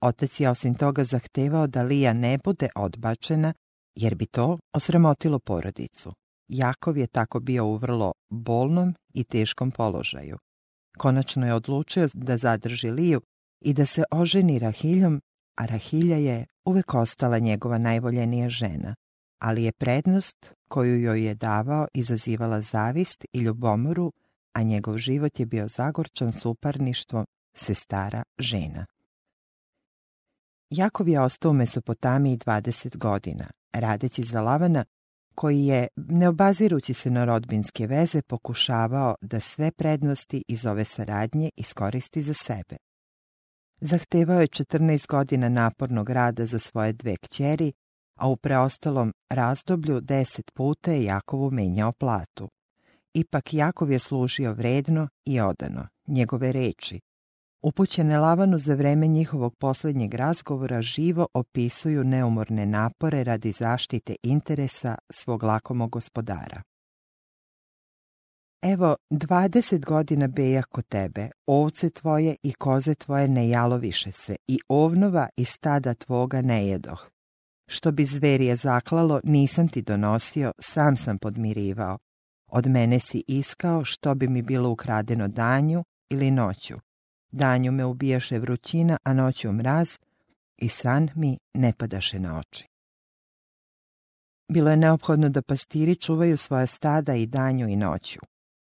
Otac 0.01 0.39
je 0.39 0.49
osim 0.49 0.75
toga 0.75 1.03
zahtevao 1.03 1.67
da 1.67 1.83
Lija 1.83 2.13
ne 2.13 2.37
bude 2.43 2.69
odbačena 2.75 3.53
jer 3.95 4.15
bi 4.15 4.25
to 4.25 4.59
osramotilo 4.73 5.39
porodicu. 5.39 6.13
Jakov 6.47 6.97
je 6.97 7.07
tako 7.07 7.39
bio 7.39 7.65
u 7.65 7.75
vrlo 7.75 8.13
bolnom 8.29 8.93
i 9.13 9.23
teškom 9.23 9.71
položaju. 9.71 10.37
Konačno 10.97 11.47
je 11.47 11.53
odlučio 11.53 12.07
da 12.13 12.37
zadrži 12.37 12.91
Liju 12.91 13.21
i 13.61 13.73
da 13.73 13.85
se 13.85 14.03
oženi 14.11 14.59
Rahiljom, 14.59 15.21
a 15.55 15.65
je 16.17 16.45
uvek 16.65 16.93
ostala 16.93 17.39
njegova 17.39 17.77
najvoljenija 17.77 18.49
žena, 18.49 18.95
ali 19.39 19.63
je 19.63 19.71
prednost 19.71 20.53
koju 20.69 21.01
joj 21.01 21.25
je 21.25 21.35
davao 21.35 21.87
izazivala 21.93 22.61
zavist 22.61 23.25
i 23.33 23.39
ljubomoru, 23.39 24.11
a 24.53 24.63
njegov 24.63 24.97
život 24.97 25.39
je 25.39 25.45
bio 25.45 25.67
zagorčan 25.67 26.31
suparništvo 26.31 27.25
sestara 27.53 28.23
žena. 28.39 28.85
Jakov 30.69 31.09
je 31.09 31.21
ostao 31.21 31.51
u 31.51 31.53
Mesopotamiji 31.53 32.37
20 32.37 32.97
godina, 32.97 33.45
radeći 33.73 34.23
za 34.23 34.41
Lavana, 34.41 34.85
koji 35.35 35.65
je, 35.65 35.87
ne 35.95 36.27
obazirući 36.27 36.93
se 36.93 37.09
na 37.09 37.25
rodbinske 37.25 37.87
veze, 37.87 38.21
pokušavao 38.21 39.15
da 39.21 39.39
sve 39.39 39.71
prednosti 39.71 40.43
iz 40.47 40.65
ove 40.65 40.85
saradnje 40.85 41.49
iskoristi 41.57 42.21
za 42.21 42.33
sebe. 42.33 42.77
Zahtevao 43.85 44.41
je 44.41 44.47
14 44.47 45.07
godina 45.07 45.49
napornog 45.49 46.09
rada 46.09 46.45
za 46.45 46.59
svoje 46.59 46.93
dve 46.93 47.15
kćeri, 47.17 47.73
a 48.19 48.29
u 48.29 48.35
preostalom 48.35 49.13
razdoblju 49.29 50.01
deset 50.01 50.51
puta 50.53 50.91
je 50.91 51.03
Jakovu 51.03 51.51
menjao 51.51 51.91
platu. 51.91 52.49
Ipak 53.13 53.53
Jakov 53.53 53.91
je 53.91 53.99
služio 53.99 54.53
vredno 54.53 55.07
i 55.25 55.39
odano. 55.39 55.87
Njegove 56.07 56.51
reči, 56.51 56.99
upućene 57.61 58.19
Lavanu 58.19 58.57
za 58.57 58.75
vreme 58.75 59.07
njihovog 59.07 59.55
posljednjeg 59.55 60.13
razgovora 60.13 60.81
živo 60.81 61.27
opisuju 61.33 62.03
neumorne 62.03 62.65
napore 62.65 63.23
radi 63.23 63.51
zaštite 63.51 64.15
interesa 64.23 64.95
svog 65.09 65.43
lakomog 65.43 65.89
gospodara. 65.89 66.61
Evo, 68.63 68.95
dvadeset 69.09 69.85
godina 69.85 70.27
bejah 70.27 70.65
kod 70.65 70.87
tebe, 70.87 71.29
ovce 71.47 71.89
tvoje 71.89 72.35
i 72.43 72.53
koze 72.53 72.95
tvoje 72.95 73.27
ne 73.27 73.49
jaloviše 73.49 74.11
se, 74.11 74.35
i 74.47 74.59
ovnova 74.67 75.29
i 75.37 75.45
stada 75.45 75.93
tvoga 75.93 76.41
ne 76.41 76.67
jedoh. 76.67 77.09
Što 77.67 77.91
bi 77.91 78.05
zverije 78.05 78.55
zaklalo, 78.55 79.19
nisam 79.23 79.67
ti 79.67 79.81
donosio, 79.81 80.51
sam 80.59 80.97
sam 80.97 81.17
podmirivao. 81.17 81.97
Od 82.51 82.67
mene 82.67 82.99
si 82.99 83.23
iskao 83.27 83.85
što 83.85 84.15
bi 84.15 84.27
mi 84.27 84.41
bilo 84.41 84.69
ukradeno 84.69 85.27
danju 85.27 85.83
ili 86.09 86.31
noću. 86.31 86.75
Danju 87.31 87.71
me 87.71 87.85
ubijaše 87.85 88.39
vrućina, 88.39 88.97
a 89.03 89.13
noću 89.13 89.51
mraz 89.51 89.99
i 90.57 90.69
san 90.69 91.09
mi 91.15 91.37
ne 91.53 91.73
padaše 91.77 92.19
na 92.19 92.39
oči. 92.39 92.67
Bilo 94.51 94.69
je 94.69 94.77
neophodno 94.77 95.29
da 95.29 95.41
pastiri 95.41 95.95
čuvaju 95.95 96.37
svoja 96.37 96.67
stada 96.67 97.15
i 97.15 97.25
danju 97.25 97.67
i 97.67 97.75
noću. 97.75 98.19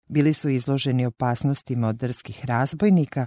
Bili 0.09 0.35
su 0.35 0.49
izloženi 0.49 1.07
opasnostima 1.07 1.89
od 1.89 1.97
drskih 1.97 2.45
razbojnika, 2.45 3.27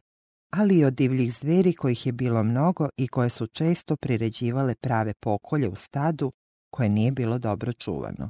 ali 0.51 0.77
i 0.77 0.85
od 0.85 0.93
divljih 0.93 1.33
zveri 1.33 1.73
kojih 1.73 2.05
je 2.05 2.11
bilo 2.11 2.43
mnogo 2.43 2.89
i 2.97 3.07
koje 3.07 3.29
su 3.29 3.47
često 3.47 3.95
priređivale 3.95 4.75
prave 4.75 5.13
pokolje 5.19 5.69
u 5.69 5.75
stadu 5.75 6.31
koje 6.69 6.89
nije 6.89 7.11
bilo 7.11 7.39
dobro 7.39 7.73
čuvano. 7.73 8.29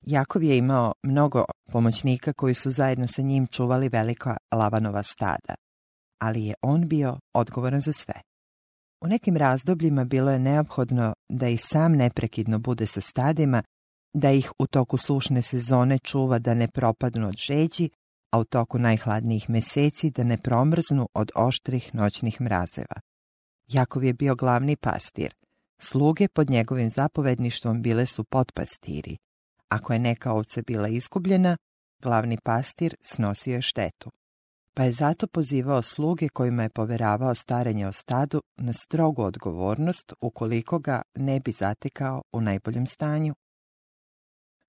Jakov 0.00 0.42
je 0.42 0.58
imao 0.58 0.92
mnogo 1.02 1.44
pomoćnika 1.72 2.32
koji 2.32 2.54
su 2.54 2.70
zajedno 2.70 3.06
sa 3.06 3.22
njim 3.22 3.46
čuvali 3.46 3.88
velika 3.88 4.36
lavanova 4.52 5.02
stada, 5.02 5.54
ali 6.18 6.44
je 6.44 6.54
on 6.62 6.88
bio 6.88 7.18
odgovoran 7.34 7.80
za 7.80 7.92
sve. 7.92 8.14
U 9.04 9.06
nekim 9.06 9.36
razdobljima 9.36 10.04
bilo 10.04 10.30
je 10.30 10.38
neophodno 10.38 11.14
da 11.28 11.48
i 11.48 11.56
sam 11.56 11.92
neprekidno 11.92 12.58
bude 12.58 12.86
sa 12.86 13.00
stadima, 13.00 13.62
da 14.14 14.30
ih 14.30 14.52
u 14.58 14.66
toku 14.66 14.96
sušne 14.96 15.42
sezone 15.42 15.98
čuva 15.98 16.38
da 16.38 16.54
ne 16.54 16.68
propadnu 16.68 17.28
od 17.28 17.36
žeđi, 17.36 17.90
a 18.30 18.38
u 18.38 18.44
toku 18.44 18.78
najhladnijih 18.78 19.50
meseci 19.50 20.10
da 20.10 20.24
ne 20.24 20.36
promrznu 20.36 21.08
od 21.14 21.30
oštrih 21.34 21.94
noćnih 21.94 22.40
mrazeva. 22.40 23.00
Jakov 23.68 24.04
je 24.04 24.12
bio 24.12 24.34
glavni 24.34 24.76
pastir. 24.76 25.34
Sluge 25.80 26.28
pod 26.28 26.50
njegovim 26.50 26.90
zapovedništvom 26.90 27.82
bile 27.82 28.06
su 28.06 28.24
potpastiri. 28.24 29.16
Ako 29.68 29.92
je 29.92 29.98
neka 29.98 30.32
ovca 30.32 30.62
bila 30.66 30.88
izgubljena, 30.88 31.56
glavni 32.02 32.38
pastir 32.44 32.94
snosio 33.02 33.54
je 33.54 33.62
štetu. 33.62 34.10
Pa 34.74 34.84
je 34.84 34.92
zato 34.92 35.26
pozivao 35.26 35.82
sluge 35.82 36.28
kojima 36.28 36.62
je 36.62 36.68
poveravao 36.68 37.34
starenje 37.34 37.86
o 37.86 37.92
stadu 37.92 38.42
na 38.56 38.72
strogu 38.72 39.22
odgovornost 39.22 40.12
ukoliko 40.20 40.78
ga 40.78 41.02
ne 41.14 41.40
bi 41.40 41.52
zatekao 41.52 42.22
u 42.32 42.40
najboljem 42.40 42.86
stanju. 42.86 43.34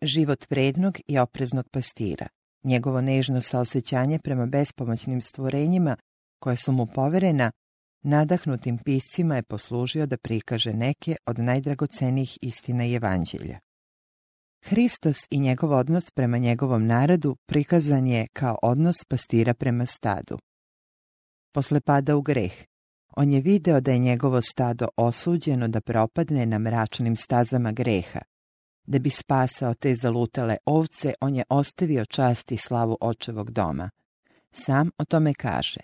Život 0.04 0.46
vrednog 0.50 0.98
i 1.08 1.18
opreznog 1.18 1.70
pastira 1.70 2.28
Njegovo 2.64 3.02
nežno 3.02 3.42
saosećanje 3.42 4.20
prema 4.20 4.46
bespomoćnim 4.46 5.22
stvorenjima 5.22 5.98
koje 6.40 6.58
su 6.58 6.72
mu 6.72 6.86
poverena, 6.86 7.52
nadahnutim 8.04 8.78
piscima 8.78 9.36
je 9.36 9.44
poslužio 9.44 10.06
da 10.06 10.18
prikaže 10.18 10.74
neke 10.74 11.16
od 11.26 11.40
najdragocenijih 11.40 12.38
istina 12.42 12.86
i 12.86 12.94
evanđelja. 12.94 13.60
Hristos 14.64 15.18
i 15.30 15.40
njegov 15.40 15.72
odnos 15.72 16.12
prema 16.12 16.38
njegovom 16.38 16.86
narodu 16.86 17.36
prikazan 17.46 18.08
je 18.08 18.28
kao 18.34 18.58
odnos 18.62 18.96
pastira 19.10 19.54
prema 19.54 19.86
stadu. 19.86 20.38
Posle 21.54 21.82
pada 21.82 22.16
u 22.16 22.22
greh, 22.22 22.54
on 23.16 23.32
je 23.32 23.42
video 23.42 23.82
da 23.82 23.92
je 23.92 24.00
njegovo 24.00 24.42
stado 24.42 24.88
osuđeno 24.98 25.68
da 25.68 25.82
propadne 25.82 26.46
na 26.46 26.60
mračnim 26.60 27.16
stazama 27.16 27.72
greha, 27.72 28.20
da 28.84 29.00
bi 29.00 29.10
spasao 29.10 29.74
te 29.74 29.96
zalutale 29.96 30.58
ovce, 30.66 31.14
on 31.22 31.36
je 31.36 31.44
ostavio 31.50 32.06
čast 32.06 32.52
i 32.52 32.58
slavu 32.58 32.98
očevog 33.02 33.52
doma. 33.52 33.90
Sam 34.52 34.90
o 34.98 35.06
tome 35.06 35.34
kaže. 35.34 35.80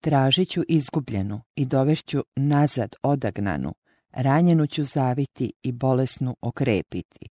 Tražit 0.00 0.48
ću 0.50 0.62
izgubljenu 0.68 1.40
i 1.56 1.66
dovešću 1.66 2.24
nazad 2.36 2.94
odagnanu, 3.02 3.74
ranjenu 4.10 4.66
ću 4.66 4.84
zaviti 4.84 5.52
i 5.62 5.72
bolesnu 5.72 6.36
okrepiti. 6.40 7.26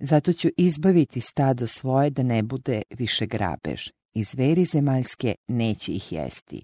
Zato 0.00 0.32
ću 0.32 0.48
izbaviti 0.56 1.20
stado 1.20 1.66
svoje 1.66 2.10
da 2.10 2.22
ne 2.22 2.42
bude 2.42 2.82
više 2.90 3.26
grabež. 3.26 3.88
I 4.14 4.24
zveri 4.24 4.64
zemaljske 4.64 5.34
neće 5.48 5.92
ih 5.92 6.12
jesti. 6.12 6.62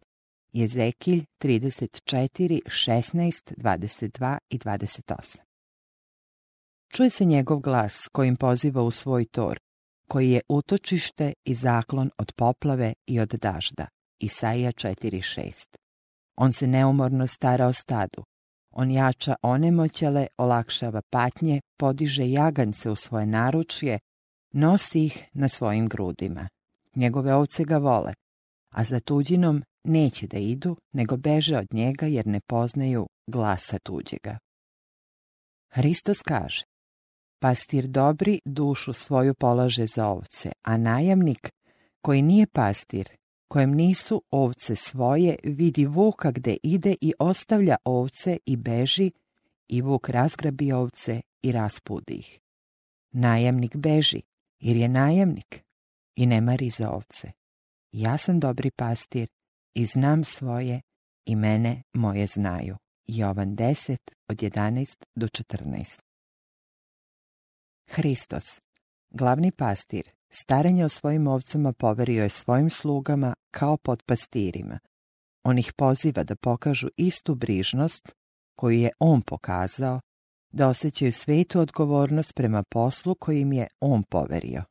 Jezekilj 0.52 1.24
34, 1.40 2.60
16, 2.66 3.54
22 3.56 4.38
i 4.50 4.58
28 4.58 5.45
Čuje 6.88 7.10
se 7.10 7.24
njegov 7.24 7.60
glas 7.60 8.08
kojim 8.12 8.36
poziva 8.36 8.82
u 8.82 8.90
svoj 8.90 9.24
tor, 9.24 9.58
koji 10.08 10.30
je 10.30 10.40
utočište 10.48 11.32
i 11.44 11.54
zaklon 11.54 12.10
od 12.18 12.32
poplave 12.36 12.92
i 13.06 13.20
od 13.20 13.28
dažda. 13.28 13.86
Isaija 14.18 14.72
4.6 14.72 15.66
On 16.36 16.52
se 16.52 16.66
neumorno 16.66 17.26
stara 17.26 17.66
o 17.66 17.72
stadu. 17.72 18.24
On 18.70 18.90
jača 18.90 19.34
onemoćale, 19.42 20.26
olakšava 20.38 21.02
patnje, 21.10 21.60
podiže 21.78 22.30
jagance 22.30 22.90
u 22.90 22.96
svoje 22.96 23.26
naručje, 23.26 23.98
nosi 24.52 25.04
ih 25.04 25.24
na 25.32 25.48
svojim 25.48 25.88
grudima. 25.88 26.48
Njegove 26.94 27.34
ovce 27.34 27.64
ga 27.64 27.78
vole, 27.78 28.12
a 28.74 28.84
za 28.84 29.00
tuđinom 29.00 29.62
neće 29.84 30.26
da 30.26 30.38
idu, 30.38 30.76
nego 30.92 31.16
beže 31.16 31.56
od 31.56 31.66
njega 31.72 32.06
jer 32.06 32.26
ne 32.26 32.40
poznaju 32.46 33.06
glasa 33.26 33.78
tuđega. 33.78 34.38
Hristos 35.72 36.22
kaže, 36.22 36.64
Pastir 37.46 37.86
dobri 37.86 38.40
dušu 38.44 38.92
svoju 38.92 39.34
polaže 39.34 39.86
za 39.86 40.08
ovce, 40.08 40.52
a 40.62 40.76
najamnik 40.76 41.50
koji 42.02 42.22
nije 42.22 42.46
pastir, 42.46 43.08
kojem 43.48 43.74
nisu 43.74 44.22
ovce 44.30 44.76
svoje, 44.76 45.36
vidi 45.44 45.86
vuka 45.86 46.30
gde 46.30 46.56
ide 46.62 46.94
i 47.00 47.12
ostavlja 47.18 47.76
ovce 47.84 48.38
i 48.46 48.56
beži, 48.56 49.10
i 49.68 49.82
vuk 49.82 50.08
razgrabi 50.08 50.72
ovce 50.72 51.20
i 51.42 51.52
raspudi 51.52 52.14
ih. 52.14 52.40
Najamnik 53.12 53.76
beži, 53.76 54.22
jer 54.60 54.76
je 54.76 54.88
najamnik 54.88 55.64
i 56.16 56.26
ne 56.26 56.40
mari 56.40 56.70
za 56.70 56.90
ovce. 56.90 57.32
Ja 57.92 58.18
sam 58.18 58.40
dobri 58.40 58.70
pastir 58.70 59.28
i 59.74 59.84
znam 59.84 60.24
svoje 60.24 60.80
i 61.26 61.36
mene 61.36 61.82
moje 61.92 62.26
znaju. 62.26 62.76
Jovan 63.06 63.56
10 63.56 63.96
od 64.28 64.36
11 64.36 65.04
do 65.14 65.26
14 65.26 66.05
Hristos, 67.86 68.60
glavni 69.10 69.52
pastir, 69.52 70.10
starenje 70.30 70.84
o 70.84 70.88
svojim 70.88 71.26
ovcama 71.26 71.72
poverio 71.72 72.22
je 72.22 72.28
svojim 72.28 72.70
slugama 72.70 73.34
kao 73.50 73.76
pod 73.76 74.02
pastirima. 74.06 74.78
On 75.44 75.58
ih 75.58 75.72
poziva 75.76 76.24
da 76.24 76.36
pokažu 76.36 76.88
istu 76.96 77.34
brižnost 77.34 78.12
koju 78.56 78.78
je 78.78 78.90
on 79.00 79.22
pokazao, 79.22 80.00
da 80.52 80.68
osjećaju 80.68 81.12
svetu 81.12 81.60
odgovornost 81.60 82.34
prema 82.34 82.62
poslu 82.70 83.14
kojim 83.14 83.52
je 83.52 83.66
on 83.80 84.02
poverio. 84.02 84.62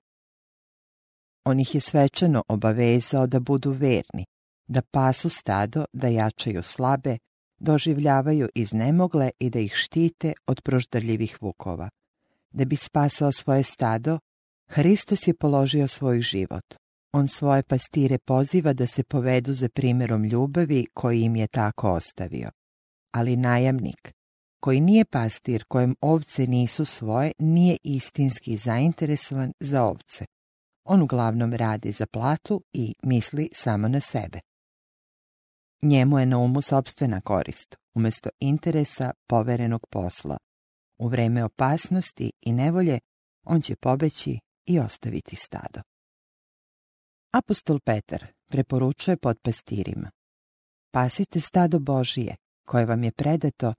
On 1.46 1.60
ih 1.60 1.76
je 1.76 1.82
svečano 1.82 2.44
obavezao 2.48 3.28
da 3.28 3.40
budu 3.40 3.72
verni, 3.72 4.26
da 4.68 4.82
pasu 4.92 5.30
stado, 5.30 5.86
da 5.94 6.08
jačaju 6.08 6.64
slabe, 6.64 7.18
doživljavaju 7.60 8.50
iznemogle 8.56 9.30
i 9.40 9.50
da 9.50 9.60
ih 9.60 9.74
štite 9.76 10.34
od 10.48 10.62
proždrljivih 10.62 11.38
vukova. 11.42 11.90
Da 12.56 12.66
bi 12.66 12.76
spasao 12.76 13.32
svoje 13.32 13.64
stado, 13.64 14.20
Hristos 14.70 15.28
je 15.28 15.34
položio 15.34 15.88
svoj 15.88 16.22
život. 16.22 16.76
On 17.14 17.28
svoje 17.28 17.64
pastire 17.64 18.18
poziva 18.18 18.74
da 18.74 18.88
se 18.88 19.04
povedu 19.04 19.54
za 19.54 19.70
primjerom 19.70 20.24
ljubavi 20.24 20.86
koji 20.94 21.22
im 21.22 21.36
je 21.36 21.48
tako 21.48 21.92
ostavio. 21.92 22.52
Ali 23.14 23.36
najamnik, 23.36 24.12
koji 24.60 24.80
nije 24.80 25.06
pastir 25.06 25.64
kojem 25.68 25.96
ovce 26.02 26.48
nisu 26.48 26.86
svoje, 26.86 27.32
nije 27.40 27.78
istinski 27.84 28.58
zainteresovan 28.58 29.54
za 29.60 29.84
ovce. 29.84 30.26
On 30.86 31.02
uglavnom 31.02 31.54
radi 31.54 31.92
za 31.92 32.06
platu 32.06 32.62
i 32.74 32.94
misli 33.04 33.50
samo 33.54 33.88
na 33.88 34.00
sebe. 34.00 34.40
Njemu 35.82 36.20
je 36.20 36.26
na 36.26 36.38
umu 36.38 36.62
sobstvena 36.62 37.22
korist, 37.22 37.76
umjesto 37.96 38.30
interesa 38.40 39.12
poverenog 39.28 39.88
posla. 39.90 40.38
U 40.98 41.08
vreme 41.08 41.44
opasnosti 41.44 42.32
i 42.42 42.52
nevolje 42.52 43.00
on 43.44 43.62
će 43.62 43.76
pobeći 43.76 44.40
i 44.66 44.80
ostaviti 44.80 45.36
stado. 45.36 45.82
Apostol 47.34 47.80
Petar 47.80 48.26
preporučuje 48.48 49.18
pastirima. 49.18 50.12
Pasite 50.92 51.40
stado 51.40 51.80
Božije, 51.80 52.36
koje 52.66 52.86
vam 52.86 53.04
je 53.04 53.12
predato, 53.12 53.74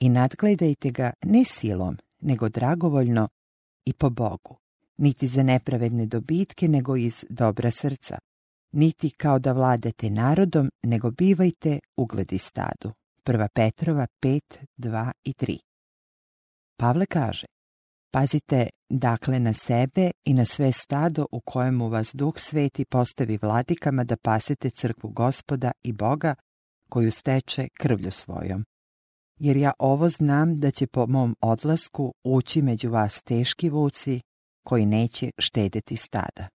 i 0.00 0.08
nadgledajte 0.08 0.90
ga 0.90 1.12
ne 1.24 1.44
silom, 1.44 1.96
nego 2.20 2.48
dragovoljno 2.48 3.28
i 3.84 3.92
po 3.92 4.10
Bogu, 4.10 4.56
niti 4.96 5.26
za 5.26 5.42
nepravedne 5.42 6.06
dobitke, 6.06 6.68
nego 6.68 6.96
iz 6.96 7.24
dobra 7.28 7.70
srca, 7.70 8.18
niti 8.72 9.10
kao 9.10 9.38
da 9.38 9.52
vladate 9.52 10.10
narodom, 10.10 10.70
nego 10.82 11.10
bivajte 11.10 11.78
ugledi 11.96 12.38
stadu. 12.38 12.92
1. 13.24 13.48
Petrova 13.54 14.06
5, 14.22 14.40
2 14.78 15.12
i 15.24 15.32
3 15.32 15.69
Pavle 16.80 17.06
kaže, 17.06 17.46
pazite 18.12 18.68
dakle 18.90 19.38
na 19.40 19.52
sebe 19.52 20.10
i 20.24 20.34
na 20.34 20.44
sve 20.44 20.72
stado 20.72 21.26
u 21.32 21.40
kojemu 21.40 21.88
vas 21.88 22.10
Duh 22.14 22.38
Sveti 22.38 22.84
postavi 22.84 23.38
vladikama 23.42 24.04
da 24.04 24.16
pasete 24.16 24.70
crkvu 24.70 25.10
gospoda 25.10 25.72
i 25.82 25.92
Boga 25.92 26.34
koju 26.90 27.12
steče 27.12 27.68
krvlju 27.78 28.10
svojom. 28.10 28.64
Jer 29.38 29.56
ja 29.56 29.72
ovo 29.78 30.08
znam 30.08 30.60
da 30.60 30.70
će 30.70 30.86
po 30.86 31.06
mom 31.06 31.36
odlasku 31.40 32.14
ući 32.24 32.62
među 32.62 32.90
vas 32.90 33.22
teški 33.22 33.70
vuci 33.70 34.20
koji 34.66 34.86
neće 34.86 35.30
štedeti 35.38 35.96
stada. 35.96 36.48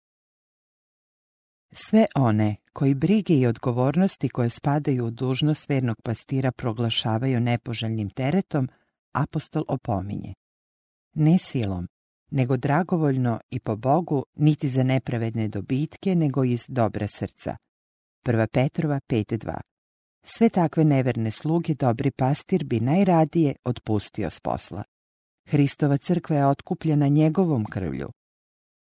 Sve 1.72 2.06
one 2.14 2.56
koji 2.72 2.94
brige 2.94 3.34
i 3.34 3.46
odgovornosti 3.46 4.28
koje 4.28 4.48
spadaju 4.48 5.06
u 5.06 5.10
dužnost 5.10 5.68
vernog 5.68 5.96
pastira 6.02 6.52
proglašavaju 6.52 7.40
nepoželjnim 7.40 8.10
teretom, 8.10 8.68
apostol 9.14 9.64
opominje. 9.68 10.34
Ne 11.14 11.38
silom, 11.38 11.86
nego 12.30 12.56
dragovoljno 12.56 13.40
i 13.50 13.60
po 13.60 13.76
Bogu, 13.76 14.24
niti 14.34 14.68
za 14.68 14.82
nepravedne 14.82 15.48
dobitke, 15.48 16.14
nego 16.14 16.44
iz 16.44 16.64
dobra 16.68 17.06
srca. 17.08 17.56
1. 18.24 18.46
Petrova 18.46 19.00
5.2 19.08 19.60
Sve 20.22 20.48
takve 20.48 20.84
neverne 20.84 21.30
sluge 21.30 21.74
dobri 21.74 22.10
pastir 22.10 22.64
bi 22.64 22.80
najradije 22.80 23.54
otpustio 23.64 24.30
s 24.30 24.40
posla. 24.40 24.82
Hristova 25.48 25.96
crkva 25.96 26.36
je 26.36 26.46
otkupljena 26.46 27.08
njegovom 27.08 27.64
krvlju, 27.64 28.10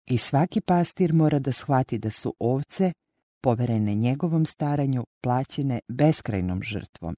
i 0.05 0.17
svaki 0.17 0.61
pastir 0.61 1.13
mora 1.13 1.39
da 1.39 1.51
shvati 1.51 1.97
da 1.97 2.09
su 2.09 2.35
ovce, 2.39 2.91
poverene 3.41 3.95
njegovom 3.95 4.45
staranju, 4.45 5.05
plaćene 5.21 5.79
beskrajnom 5.87 6.61
žrtvom. 6.63 7.15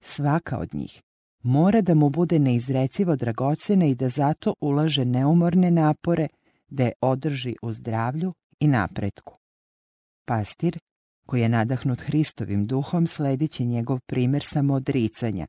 Svaka 0.00 0.58
od 0.58 0.74
njih 0.74 1.02
mora 1.42 1.80
da 1.80 1.94
mu 1.94 2.10
bude 2.10 2.38
neizrecivo 2.38 3.16
dragocena 3.16 3.86
i 3.86 3.94
da 3.94 4.08
zato 4.08 4.54
ulaže 4.60 5.04
neumorne 5.04 5.70
napore 5.70 6.28
da 6.68 6.84
je 6.84 6.92
održi 7.00 7.56
u 7.62 7.72
zdravlju 7.72 8.34
i 8.60 8.68
napretku. 8.68 9.38
Pastir, 10.24 10.78
koji 11.26 11.40
je 11.40 11.48
nadahnut 11.48 12.00
Hristovim 12.00 12.66
duhom, 12.66 13.06
sledit 13.06 13.50
će 13.50 13.64
njegov 13.64 14.00
primjer 14.06 14.42
samoodricanja, 14.44 15.46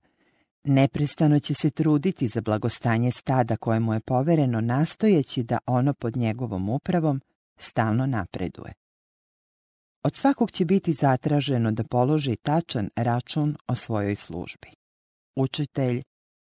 Neprestano 0.64 1.40
će 1.40 1.54
se 1.54 1.70
truditi 1.70 2.28
za 2.28 2.42
blagostanje 2.42 3.12
stada 3.12 3.58
kojemu 3.58 3.94
je 3.94 4.00
povereno 4.00 4.62
nastojeći 4.62 5.44
da 5.44 5.58
ono 5.66 5.94
pod 5.94 6.18
njegovom 6.18 6.70
upravom 6.70 7.22
stalno 7.58 8.06
napreduje. 8.06 8.74
Od 10.04 10.16
svakog 10.16 10.52
će 10.52 10.66
biti 10.66 10.94
zatraženo 10.94 11.72
da 11.72 11.84
položi 11.84 12.36
tačan 12.36 12.90
račun 12.96 13.58
o 13.68 13.76
svojoj 13.76 14.16
službi. 14.16 14.79
Učitelj 15.40 16.02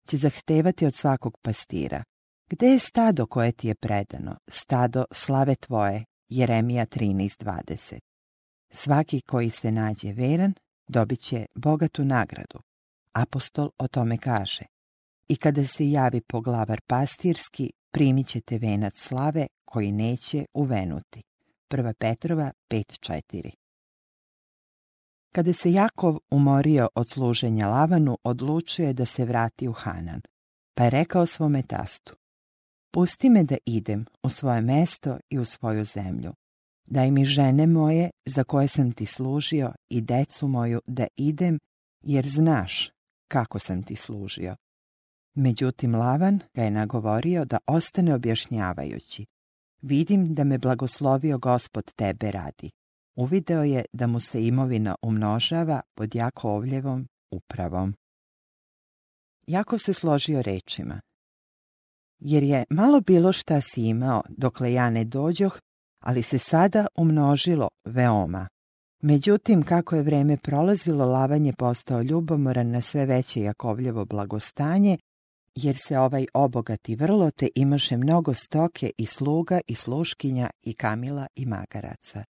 će 0.08 0.16
zahtevati 0.16 0.86
od 0.86 0.94
svakog 0.94 1.38
pastira. 1.42 2.04
Gde 2.50 2.66
je 2.66 2.78
stado 2.78 3.26
koje 3.26 3.52
ti 3.52 3.68
je 3.68 3.74
predano? 3.74 4.36
Stado 4.48 5.04
slave 5.12 5.54
tvoje, 5.54 6.04
Jeremija 6.28 6.86
13.20. 6.86 7.98
Svaki 8.70 9.20
koji 9.20 9.50
se 9.50 9.72
nađe 9.72 10.12
veran, 10.12 10.54
dobit 10.88 11.20
će 11.20 11.46
bogatu 11.54 12.04
nagradu. 12.04 12.60
Apostol 13.12 13.70
o 13.78 13.88
tome 13.88 14.18
kaže. 14.18 14.64
I 15.28 15.36
kada 15.36 15.66
se 15.66 15.90
javi 15.90 16.20
poglavar 16.20 16.80
pastirski, 16.86 17.70
primit 17.90 18.28
ćete 18.28 18.58
venac 18.58 18.92
slave 18.96 19.46
koji 19.64 19.92
neće 19.92 20.44
uvenuti. 20.54 21.22
1. 21.70 21.92
Petrova 21.98 22.52
5.4 22.70 23.63
Kada 25.34 25.52
se 25.52 25.72
Jakov 25.72 26.18
umorio 26.30 26.88
od 26.94 27.08
služenja 27.08 27.68
Lavanu, 27.68 28.18
odlučio 28.24 28.86
je 28.86 28.92
da 28.92 29.04
se 29.04 29.24
vrati 29.24 29.68
u 29.68 29.72
Hanan, 29.72 30.20
pa 30.74 30.84
je 30.84 30.90
rekao 30.90 31.26
svome 31.26 31.62
tastu. 31.62 32.16
Pusti 32.92 33.30
me 33.30 33.44
da 33.44 33.56
idem 33.66 34.04
u 34.22 34.28
svoje 34.28 34.60
mesto 34.60 35.18
i 35.30 35.38
u 35.38 35.44
svoju 35.44 35.84
zemlju. 35.84 36.32
Daj 36.86 37.10
mi 37.10 37.24
žene 37.24 37.66
moje 37.66 38.10
za 38.26 38.44
koje 38.44 38.68
sam 38.68 38.92
ti 38.92 39.06
služio 39.06 39.72
i 39.88 40.00
decu 40.00 40.48
moju 40.48 40.80
da 40.86 41.06
idem, 41.16 41.58
jer 42.00 42.28
znaš 42.28 42.90
kako 43.28 43.58
sam 43.58 43.82
ti 43.82 43.96
služio. 43.96 44.56
Međutim, 45.34 45.94
Lavan 45.94 46.40
ga 46.54 46.62
je 46.62 46.70
nagovorio 46.70 47.44
da 47.44 47.58
ostane 47.66 48.14
objašnjavajući. 48.14 49.26
Vidim 49.82 50.34
da 50.34 50.44
me 50.44 50.58
blagoslovio 50.58 51.38
gospod 51.38 51.92
tebe 51.96 52.30
radi. 52.30 52.70
Uvideo 53.16 53.62
je 53.62 53.84
da 53.92 54.06
mu 54.06 54.20
se 54.20 54.46
imovina 54.46 54.94
umnožava 55.02 55.80
pod 55.94 56.14
Jakovljevom 56.14 57.08
upravom. 57.30 57.94
Jakov 59.46 59.78
se 59.78 59.94
složio 59.94 60.42
rečima. 60.42 61.00
Jer 62.18 62.42
je 62.42 62.64
malo 62.70 63.00
bilo 63.00 63.32
šta 63.32 63.60
si 63.60 63.82
imao 63.82 64.22
dokle 64.28 64.72
ja 64.72 64.90
ne 64.90 65.04
dođoh, 65.04 65.58
ali 66.00 66.22
se 66.22 66.38
sada 66.38 66.86
umnožilo 66.96 67.68
veoma. 67.84 68.48
Međutim, 69.02 69.62
kako 69.62 69.96
je 69.96 70.02
vreme 70.02 70.36
prolazilo, 70.36 71.06
Lavan 71.06 71.46
je 71.46 71.52
postao 71.52 72.02
ljubomoran 72.02 72.70
na 72.70 72.80
sve 72.80 73.06
veće 73.06 73.40
Jakovljevo 73.40 74.04
blagostanje, 74.04 74.98
jer 75.54 75.76
se 75.76 75.98
ovaj 75.98 76.26
obogati 76.34 76.96
vrlo 76.96 77.30
te 77.30 77.48
imaše 77.54 77.96
mnogo 77.96 78.34
stoke 78.34 78.90
i 78.98 79.06
sluga 79.06 79.60
i 79.66 79.74
sluškinja 79.74 80.50
i 80.62 80.74
kamila 80.74 81.26
i 81.34 81.46
magaraca. 81.46 82.24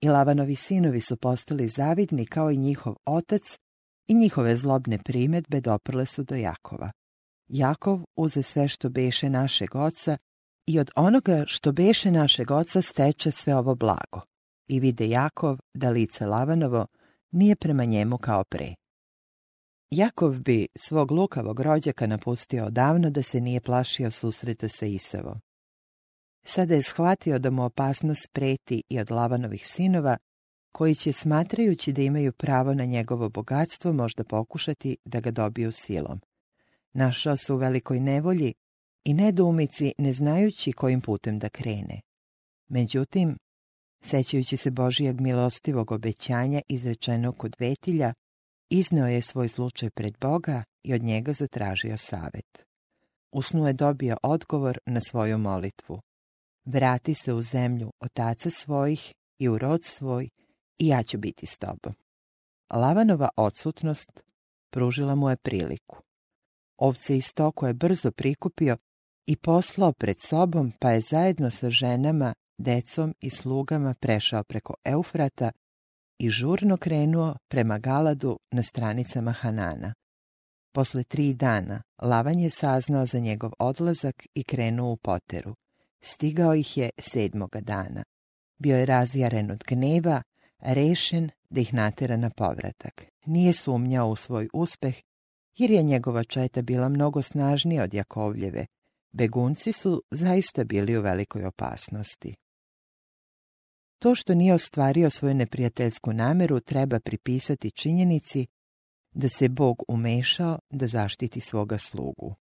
I 0.00 0.08
Lavanovi 0.08 0.56
sinovi 0.56 1.00
su 1.00 1.16
postali 1.16 1.68
zavidni 1.68 2.26
kao 2.26 2.50
i 2.50 2.56
njihov 2.56 2.94
otac 3.06 3.58
i 4.08 4.14
njihove 4.14 4.56
zlobne 4.56 4.98
primetbe 4.98 5.60
doprle 5.60 6.06
su 6.06 6.24
do 6.24 6.34
Jakova. 6.34 6.90
Jakov 7.48 8.00
uze 8.16 8.42
sve 8.42 8.68
što 8.68 8.88
beše 8.88 9.30
našeg 9.30 9.76
oca 9.76 10.16
i 10.66 10.78
od 10.78 10.90
onoga 10.96 11.44
što 11.46 11.72
beše 11.72 12.10
našeg 12.10 12.50
oca 12.50 12.82
steče 12.82 13.30
sve 13.30 13.56
ovo 13.56 13.74
blago 13.74 14.20
i 14.68 14.80
vide 14.80 15.08
Jakov 15.08 15.58
da 15.74 15.90
lice 15.90 16.26
Lavanovo 16.26 16.86
nije 17.30 17.56
prema 17.56 17.84
njemu 17.84 18.18
kao 18.18 18.44
pre. 18.44 18.74
Jakov 19.90 20.38
bi 20.38 20.66
svog 20.76 21.10
lukavog 21.10 21.60
rođaka 21.60 22.06
napustio 22.06 22.64
odavno 22.64 23.10
da 23.10 23.22
se 23.22 23.40
nije 23.40 23.60
plašio 23.60 24.10
susreta 24.10 24.68
sa 24.68 24.86
Isavom. 24.86 25.40
Sada 26.52 26.74
je 26.74 26.82
shvatio 26.82 27.38
da 27.38 27.50
mu 27.50 27.64
opasnost 27.64 28.28
preti 28.32 28.82
i 28.88 29.00
od 29.00 29.10
Lavanovih 29.10 29.66
sinova, 29.66 30.16
koji 30.72 30.94
će, 30.94 31.12
smatrajući 31.12 31.92
da 31.92 32.02
imaju 32.02 32.32
pravo 32.32 32.74
na 32.74 32.84
njegovo 32.84 33.28
bogatstvo, 33.28 33.92
možda 33.92 34.24
pokušati 34.24 34.96
da 35.04 35.20
ga 35.20 35.30
dobiju 35.30 35.72
silom. 35.72 36.20
Našao 36.92 37.36
se 37.36 37.52
u 37.52 37.56
velikoj 37.56 38.00
nevolji 38.00 38.54
i 39.04 39.14
nedoumici 39.14 39.92
ne 39.98 40.12
znajući 40.12 40.72
kojim 40.72 41.00
putem 41.00 41.38
da 41.38 41.48
krene. 41.48 42.00
Međutim, 42.68 43.36
Sećajući 44.02 44.56
se 44.56 44.70
Božijeg 44.70 45.20
milostivog 45.20 45.92
obećanja 45.92 46.60
izrečenog 46.68 47.36
kod 47.36 47.56
vetilja, 47.58 48.14
izneo 48.70 49.06
je 49.06 49.22
svoj 49.22 49.48
slučaj 49.48 49.90
pred 49.90 50.14
Boga 50.20 50.64
i 50.82 50.94
od 50.94 51.02
njega 51.02 51.32
zatražio 51.32 51.96
savet. 51.96 52.64
Usnu 53.32 53.66
je 53.66 53.72
dobio 53.72 54.16
odgovor 54.22 54.78
na 54.86 55.00
svoju 55.00 55.38
molitvu. 55.38 56.00
Vrati 56.64 57.14
se 57.14 57.32
u 57.34 57.42
zemlju 57.42 57.90
otaca 58.00 58.50
svojih 58.50 59.14
i 59.38 59.48
u 59.48 59.58
rod 59.58 59.84
svoj 59.84 60.28
i 60.78 60.86
ja 60.88 61.02
ću 61.02 61.18
biti 61.18 61.46
s 61.46 61.58
tobom. 61.58 61.94
Lavanova 62.74 63.28
odsutnost 63.36 64.22
pružila 64.70 65.14
mu 65.14 65.30
je 65.30 65.36
priliku. 65.36 66.02
Ovce 66.78 67.16
i 67.16 67.20
stoko 67.20 67.66
je 67.66 67.74
brzo 67.74 68.10
prikupio 68.10 68.76
i 69.26 69.36
poslao 69.36 69.92
pred 69.92 70.20
sobom, 70.20 70.72
pa 70.80 70.90
je 70.90 71.00
zajedno 71.00 71.50
sa 71.50 71.70
ženama, 71.70 72.34
decom 72.58 73.14
i 73.20 73.30
slugama 73.30 73.94
prešao 73.94 74.44
preko 74.44 74.74
Eufrata 74.84 75.50
i 76.18 76.28
žurno 76.28 76.76
krenuo 76.76 77.36
prema 77.48 77.78
Galadu 77.78 78.38
na 78.50 78.62
stranicama 78.62 79.32
Hanana. 79.32 79.94
Posle 80.74 81.04
tri 81.04 81.34
dana 81.34 81.82
Lavan 82.02 82.38
je 82.38 82.50
saznao 82.50 83.06
za 83.06 83.18
njegov 83.18 83.50
odlazak 83.58 84.26
i 84.34 84.44
krenuo 84.44 84.92
u 84.92 84.96
poteru. 84.96 85.54
Stigao 86.00 86.54
ih 86.54 86.76
je 86.76 86.90
sedmoga 86.98 87.60
dana. 87.60 88.04
Bio 88.58 88.76
je 88.76 88.86
razjaren 88.86 89.50
od 89.50 89.64
gneva, 89.66 90.22
rešen 90.58 91.30
da 91.50 91.60
ih 91.60 91.74
natera 91.74 92.16
na 92.16 92.30
povratak. 92.30 93.04
Nije 93.26 93.52
sumnjao 93.52 94.08
u 94.08 94.16
svoj 94.16 94.48
uspeh, 94.52 94.96
jer 95.56 95.70
je 95.70 95.82
njegova 95.82 96.24
četa 96.24 96.62
bila 96.62 96.88
mnogo 96.88 97.22
snažnija 97.22 97.84
od 97.84 97.94
Jakovljeve. 97.94 98.66
Begunci 99.12 99.72
su 99.72 100.02
zaista 100.10 100.64
bili 100.64 100.98
u 100.98 101.02
velikoj 101.02 101.44
opasnosti. 101.44 102.34
To 103.98 104.14
što 104.14 104.34
nije 104.34 104.54
ostvario 104.54 105.10
svoju 105.10 105.34
neprijateljsku 105.34 106.12
nameru 106.12 106.60
treba 106.60 107.00
pripisati 107.00 107.70
činjenici 107.70 108.46
da 109.12 109.28
se 109.28 109.48
Bog 109.48 109.82
umešao 109.88 110.58
da 110.70 110.88
zaštiti 110.88 111.40
svoga 111.40 111.78
slugu. 111.78 112.34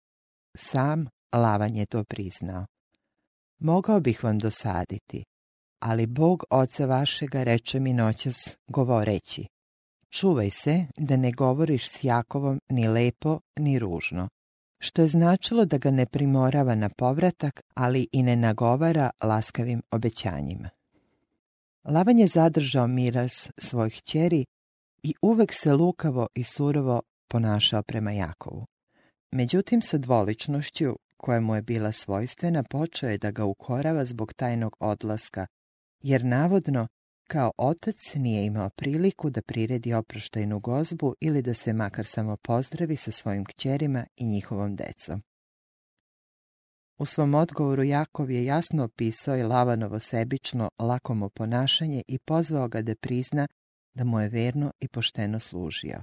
Sam 0.57 1.07
Lavan 1.33 1.75
je 1.75 1.85
to 1.85 2.03
priznao. 2.03 2.65
Mogao 3.59 3.99
bih 3.99 4.23
vam 4.23 4.39
dosaditi, 4.39 5.23
ali 5.79 6.05
Bog 6.05 6.43
oca 6.49 6.85
vašega 6.85 7.43
reče 7.43 7.79
mi 7.79 7.93
noćas 7.93 8.57
govoreći. 8.67 9.45
Čuvaj 10.09 10.49
se 10.49 10.85
da 10.97 11.17
ne 11.17 11.31
govoriš 11.31 11.89
s 11.89 12.03
Jakovom 12.03 12.59
ni 12.69 12.87
lepo 12.87 13.39
ni 13.59 13.79
ružno, 13.79 14.29
što 14.79 15.01
je 15.01 15.07
značilo 15.07 15.65
da 15.65 15.77
ga 15.77 15.91
ne 15.91 16.05
primorava 16.05 16.75
na 16.75 16.89
povratak, 16.89 17.61
ali 17.73 18.07
i 18.11 18.23
ne 18.23 18.35
nagovara 18.35 19.09
laskavim 19.23 19.81
obećanjima. 19.91 20.69
Lavan 21.83 22.19
je 22.19 22.27
zadržao 22.27 22.87
miras 22.87 23.49
svojih 23.57 24.01
ćeri 24.01 24.45
i 25.03 25.13
uvek 25.21 25.53
se 25.53 25.73
lukavo 25.73 26.27
i 26.35 26.43
surovo 26.43 27.01
ponašao 27.27 27.83
prema 27.83 28.11
Jakovu. 28.11 28.65
Međutim, 29.31 29.81
sa 29.81 29.97
dvoličnošću 29.97 30.95
koja 31.17 31.41
mu 31.41 31.55
je 31.55 31.61
bila 31.61 31.91
svojstvena, 31.91 32.63
počeo 32.63 33.09
je 33.09 33.17
da 33.17 33.31
ga 33.31 33.45
ukorava 33.45 34.05
zbog 34.05 34.33
tajnog 34.33 34.75
odlaska, 34.79 35.47
jer 36.03 36.25
navodno, 36.25 36.87
kao 37.27 37.51
otac 37.57 37.95
nije 38.15 38.45
imao 38.45 38.69
priliku 38.69 39.29
da 39.29 39.41
priredi 39.41 39.93
oproštajnu 39.93 40.59
gozbu 40.59 41.15
ili 41.21 41.41
da 41.41 41.53
se 41.53 41.73
makar 41.73 42.05
samo 42.05 42.37
pozdravi 42.37 42.95
sa 42.95 43.11
svojim 43.11 43.45
kćerima 43.45 44.05
i 44.15 44.25
njihovom 44.25 44.75
decom. 44.75 45.21
U 46.99 47.05
svom 47.05 47.35
odgovoru 47.35 47.83
Jakov 47.83 48.31
je 48.31 48.45
jasno 48.45 48.83
opisao 48.83 49.37
i 49.37 49.43
Lavanovo 49.43 49.99
sebično, 49.99 50.69
lakomo 50.79 51.29
ponašanje 51.29 52.03
i 52.07 52.19
pozvao 52.19 52.67
ga 52.67 52.81
da 52.81 52.95
prizna 52.95 53.47
da 53.93 54.03
mu 54.03 54.19
je 54.19 54.29
verno 54.29 54.71
i 54.79 54.87
pošteno 54.87 55.39
služio. 55.39 56.01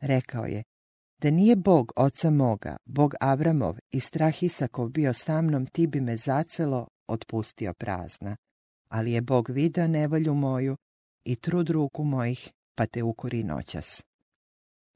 Rekao 0.00 0.44
je, 0.44 0.62
da 1.22 1.30
nije 1.30 1.56
Bog 1.56 1.92
oca 1.96 2.30
moga, 2.30 2.76
Bog 2.84 3.14
Avramov 3.20 3.78
i 3.90 4.00
strah 4.00 4.42
Isakov 4.42 4.88
bio 4.88 5.12
sa 5.12 5.42
mnom, 5.42 5.66
ti 5.66 5.86
bi 5.86 6.00
me 6.00 6.16
zacelo 6.16 6.88
otpustio 7.08 7.74
prazna. 7.74 8.36
Ali 8.88 9.12
je 9.12 9.20
Bog 9.20 9.50
video 9.50 9.86
nevolju 9.86 10.34
moju 10.34 10.76
i 11.24 11.36
trud 11.36 11.70
ruku 11.70 12.04
mojih, 12.04 12.50
pa 12.74 12.86
te 12.86 13.02
ukori 13.02 13.44
noćas. 13.44 14.02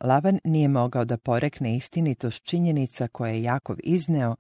Lavan 0.04 0.38
nije 0.44 0.68
mogao 0.68 1.04
da 1.04 1.18
porekne 1.18 1.76
istinitost 1.76 2.42
činjenica 2.42 3.08
koje 3.08 3.34
je 3.34 3.42
Jakov 3.42 3.76
izneo 3.84 4.36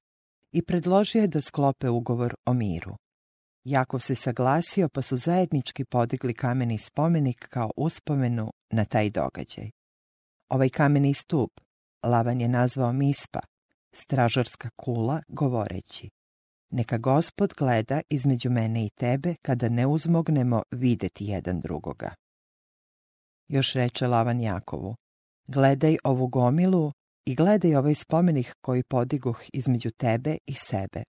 i 0.52 0.62
predložio 0.62 1.20
je 1.20 1.28
da 1.28 1.40
sklope 1.40 1.88
ugovor 1.88 2.34
o 2.46 2.52
miru. 2.52 2.96
Jakov 3.64 4.00
se 4.00 4.14
saglasio 4.14 4.88
pa 4.88 5.02
su 5.02 5.16
zajednički 5.16 5.84
podigli 5.84 6.34
kameni 6.34 6.78
spomenik 6.78 7.48
kao 7.48 7.70
uspomenu 7.76 8.50
na 8.70 8.84
taj 8.84 9.10
događaj. 9.10 9.70
Ovaj 10.48 10.68
kameni 10.68 11.14
stup 11.14 11.63
Lavan 12.04 12.40
je 12.40 12.48
nazvao 12.48 12.92
Mispa, 12.92 13.40
stražarska 13.92 14.70
kula, 14.76 15.22
govoreći 15.28 16.10
Neka 16.70 16.98
gospod 16.98 17.52
gleda 17.58 18.00
između 18.10 18.50
mene 18.50 18.86
i 18.86 18.90
tebe 18.90 19.34
kada 19.42 19.68
ne 19.68 19.86
uzmognemo 19.86 20.62
videti 20.70 21.24
jedan 21.24 21.60
drugoga. 21.60 22.14
Još 23.48 23.72
reče 23.72 24.06
Lavan 24.06 24.40
Jakovu, 24.40 24.94
gledaj 25.46 25.96
ovu 26.04 26.26
gomilu 26.26 26.92
i 27.24 27.34
gledaj 27.34 27.76
ovaj 27.76 27.94
spomenik 27.94 28.54
koji 28.60 28.82
podiguh 28.82 29.40
između 29.52 29.90
tebe 29.90 30.38
i 30.46 30.54
sebe. 30.54 31.02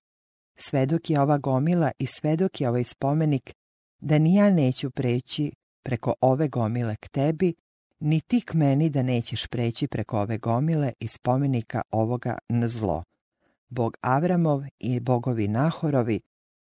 Svedok 0.55 1.09
je 1.09 1.21
ova 1.21 1.37
gomila 1.37 1.91
i 1.99 2.05
svedok 2.05 2.61
je 2.61 2.69
ovaj 2.69 2.83
spomenik 2.83 3.53
da 4.01 4.17
ni 4.17 4.35
ja 4.35 4.49
neću 4.49 4.91
preći 4.91 5.51
preko 5.83 6.13
ove 6.21 6.47
gomile 6.47 6.95
k 6.95 7.09
tebi, 7.09 7.53
ni 7.99 8.21
ti 8.21 8.41
k 8.41 8.53
meni 8.53 8.89
da 8.89 9.03
nećeš 9.03 9.47
preći 9.47 9.87
preko 9.87 10.19
ove 10.19 10.37
gomile 10.37 10.93
i 10.99 11.07
spomenika 11.07 11.81
ovoga 11.91 12.37
na 12.49 12.67
zlo. 12.67 13.03
Bog 13.69 13.97
Avramov 14.01 14.63
i 14.79 14.99
bogovi 14.99 15.47
Nahorovi, 15.47 16.19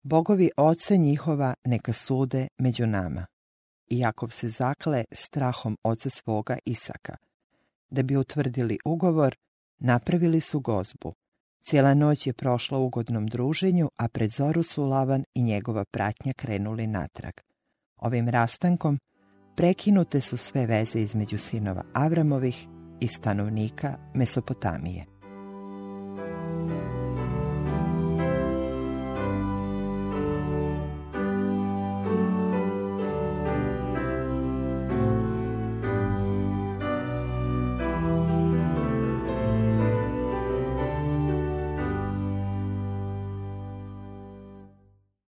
bogovi 0.04 0.50
oca 0.58 0.96
njihova 0.96 1.54
neka 1.66 1.94
sude 1.94 2.48
među 2.58 2.88
nama. 2.88 3.26
I 3.88 4.00
Jakov 4.00 4.30
se 4.30 4.50
zakle 4.50 5.06
strahom 5.12 5.78
oca 5.84 6.10
svoga 6.10 6.58
Isaka. 6.66 7.16
Da 7.90 8.04
bi 8.04 8.18
utvrdili 8.18 8.78
ugovor, 8.86 9.36
napravili 9.80 10.42
su 10.42 10.60
gozbu. 10.60 11.14
Cijela 11.62 11.94
noć 11.94 12.28
je 12.28 12.34
prošla 12.34 12.78
u 12.78 12.86
ugodnom 12.86 13.28
druženju, 13.28 13.90
a 13.98 14.08
pred 14.08 14.32
zoru 14.32 14.64
su 14.64 14.86
Lavan 14.86 15.24
i 15.34 15.44
njegova 15.44 15.86
pratnja 15.86 16.34
krenuli 16.34 16.88
natrag. 16.88 17.34
Ovim 17.98 18.30
rastankom 18.30 19.00
prekinute 19.60 20.22
su 20.22 20.38
sve 20.38 20.66
veze 20.66 21.00
između 21.00 21.38
sinova 21.38 21.84
Avramovih 21.94 22.68
i 23.00 23.08
stanovnika 23.08 23.98
Mesopotamije. 24.14 25.19